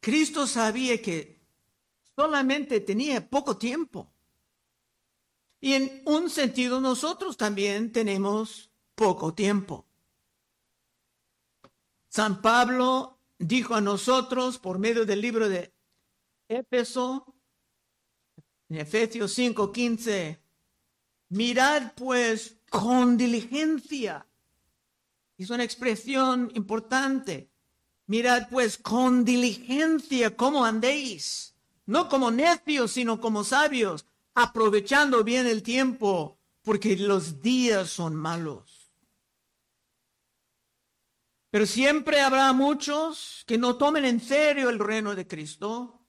Cristo 0.00 0.48
sabía 0.48 1.00
que 1.00 1.40
solamente 2.16 2.80
tenía 2.80 3.30
poco 3.30 3.56
tiempo. 3.56 4.12
Y 5.60 5.74
en 5.74 6.02
un 6.06 6.28
sentido 6.28 6.80
nosotros 6.80 7.36
también 7.36 7.92
tenemos 7.92 8.70
poco 8.96 9.32
tiempo. 9.32 9.86
San 12.12 12.42
Pablo 12.42 13.18
dijo 13.38 13.74
a 13.74 13.80
nosotros 13.80 14.58
por 14.58 14.78
medio 14.78 15.06
del 15.06 15.22
libro 15.22 15.48
de 15.48 15.72
Éfeso, 16.48 17.34
en 18.68 18.76
Efesios 18.76 19.32
5:15, 19.32 20.38
mirad 21.30 21.92
pues 21.94 22.58
con 22.68 23.16
diligencia 23.16 24.26
es 25.42 25.50
una 25.50 25.64
expresión 25.64 26.50
importante. 26.54 27.50
Mirad 28.06 28.48
pues 28.50 28.78
con 28.78 29.24
diligencia 29.24 30.36
cómo 30.36 30.64
andéis, 30.64 31.54
no 31.86 32.08
como 32.08 32.30
necios, 32.30 32.92
sino 32.92 33.20
como 33.20 33.42
sabios, 33.42 34.06
aprovechando 34.34 35.24
bien 35.24 35.46
el 35.46 35.62
tiempo, 35.62 36.38
porque 36.62 36.96
los 36.96 37.40
días 37.40 37.90
son 37.90 38.14
malos. 38.14 38.81
Pero 41.52 41.66
siempre 41.66 42.22
habrá 42.22 42.50
muchos 42.54 43.44
que 43.46 43.58
no 43.58 43.76
tomen 43.76 44.06
en 44.06 44.20
serio 44.20 44.70
el 44.70 44.78
reino 44.78 45.14
de 45.14 45.26
Cristo. 45.26 46.00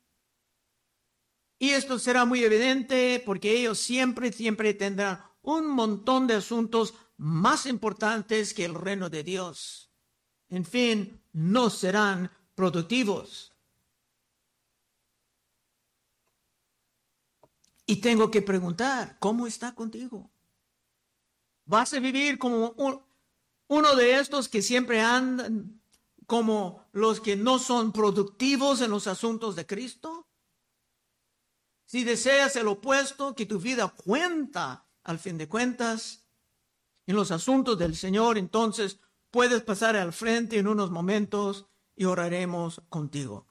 Y 1.59 1.71
esto 1.71 1.99
será 1.99 2.23
muy 2.23 2.45
evidente 2.45 3.21
porque 3.25 3.51
ellos 3.51 3.77
siempre, 3.77 4.31
siempre 4.31 4.73
tendrán 4.73 5.21
un 5.41 5.67
montón 5.67 6.27
de 6.27 6.35
asuntos 6.35 6.93
más 7.17 7.65
importantes 7.65 8.53
que 8.53 8.63
el 8.63 8.73
reino 8.73 9.09
de 9.09 9.25
Dios. 9.25 9.91
En 10.47 10.63
fin, 10.63 11.21
no 11.33 11.69
serán 11.69 12.31
productivos. 12.55 13.53
Y 17.85 17.97
tengo 17.97 18.31
que 18.31 18.41
preguntar, 18.41 19.17
¿cómo 19.19 19.45
está 19.45 19.75
contigo? 19.75 20.31
¿Vas 21.65 21.93
a 21.93 21.99
vivir 21.99 22.39
como 22.39 22.73
uno 23.67 23.95
de 23.95 24.19
estos 24.19 24.49
que 24.49 24.61
siempre 24.61 25.01
andan 25.01 25.81
como 26.27 26.85
los 26.91 27.19
que 27.19 27.35
no 27.35 27.59
son 27.59 27.91
productivos 27.91 28.81
en 28.81 28.91
los 28.91 29.07
asuntos 29.07 29.55
de 29.55 29.65
Cristo? 29.65 30.27
Si 31.85 32.03
deseas 32.03 32.55
el 32.55 32.67
opuesto, 32.67 33.35
que 33.35 33.45
tu 33.45 33.59
vida 33.59 33.87
cuenta 33.89 34.87
al 35.03 35.19
fin 35.19 35.37
de 35.37 35.47
cuentas, 35.47 36.25
en 37.05 37.15
los 37.15 37.31
asuntos 37.31 37.77
del 37.77 37.95
Señor, 37.95 38.37
entonces 38.37 38.99
puedes 39.29 39.61
pasar 39.61 39.95
al 39.95 40.13
frente 40.13 40.57
en 40.57 40.67
unos 40.67 40.89
momentos 40.89 41.67
y 41.95 42.05
oraremos 42.05 42.81
contigo. 42.89 43.47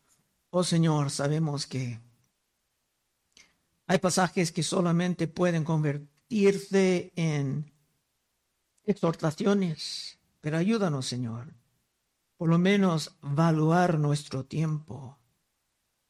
Oh 0.51 0.65
Señor, 0.65 1.11
sabemos 1.11 1.67
que 1.67 2.01
hay 3.87 3.99
pasajes 3.99 4.53
que 4.53 4.63
solamente 4.63 5.29
pueden 5.29 5.65
convertirse 5.65 7.13
en 7.17 7.72
exhortaciones, 8.85 10.19
pero 10.41 10.57
ayúdanos, 10.57 11.07
Señor, 11.07 11.55
por 12.37 12.49
lo 12.49 12.59
menos 12.59 13.17
evaluar 13.23 13.99
nuestro 13.99 14.45
tiempo. 14.45 15.19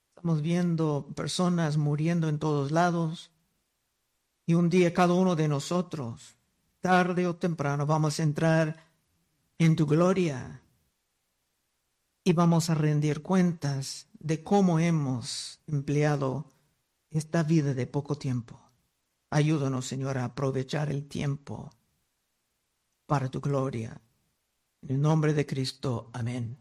Estamos 0.08 0.42
viendo 0.42 1.08
personas 1.14 1.76
muriendo 1.76 2.28
en 2.28 2.38
todos 2.38 2.70
lados 2.70 3.30
y 4.46 4.54
un 4.54 4.70
día 4.70 4.94
cada 4.94 5.14
uno 5.14 5.36
de 5.36 5.48
nosotros 5.48 6.36
tarde 6.80 7.26
o 7.26 7.36
temprano 7.36 7.86
vamos 7.86 8.18
a 8.18 8.22
entrar 8.24 8.90
en 9.58 9.76
tu 9.76 9.86
gloria 9.86 10.62
y 12.24 12.32
vamos 12.32 12.70
a 12.70 12.74
rendir 12.74 13.22
cuentas 13.22 14.08
de 14.18 14.42
cómo 14.42 14.78
hemos 14.78 15.60
empleado 15.66 16.46
esta 17.10 17.42
vida 17.42 17.74
de 17.74 17.86
poco 17.86 18.16
tiempo. 18.16 18.60
Ayúdanos, 19.30 19.86
Señor, 19.86 20.18
a 20.18 20.24
aprovechar 20.24 20.90
el 20.90 21.06
tiempo 21.06 21.70
para 23.12 23.28
tu 23.28 23.42
gloria. 23.42 24.00
En 24.80 24.88
el 24.94 25.00
nombre 25.02 25.34
de 25.34 25.44
Cristo, 25.44 26.08
amén. 26.14 26.44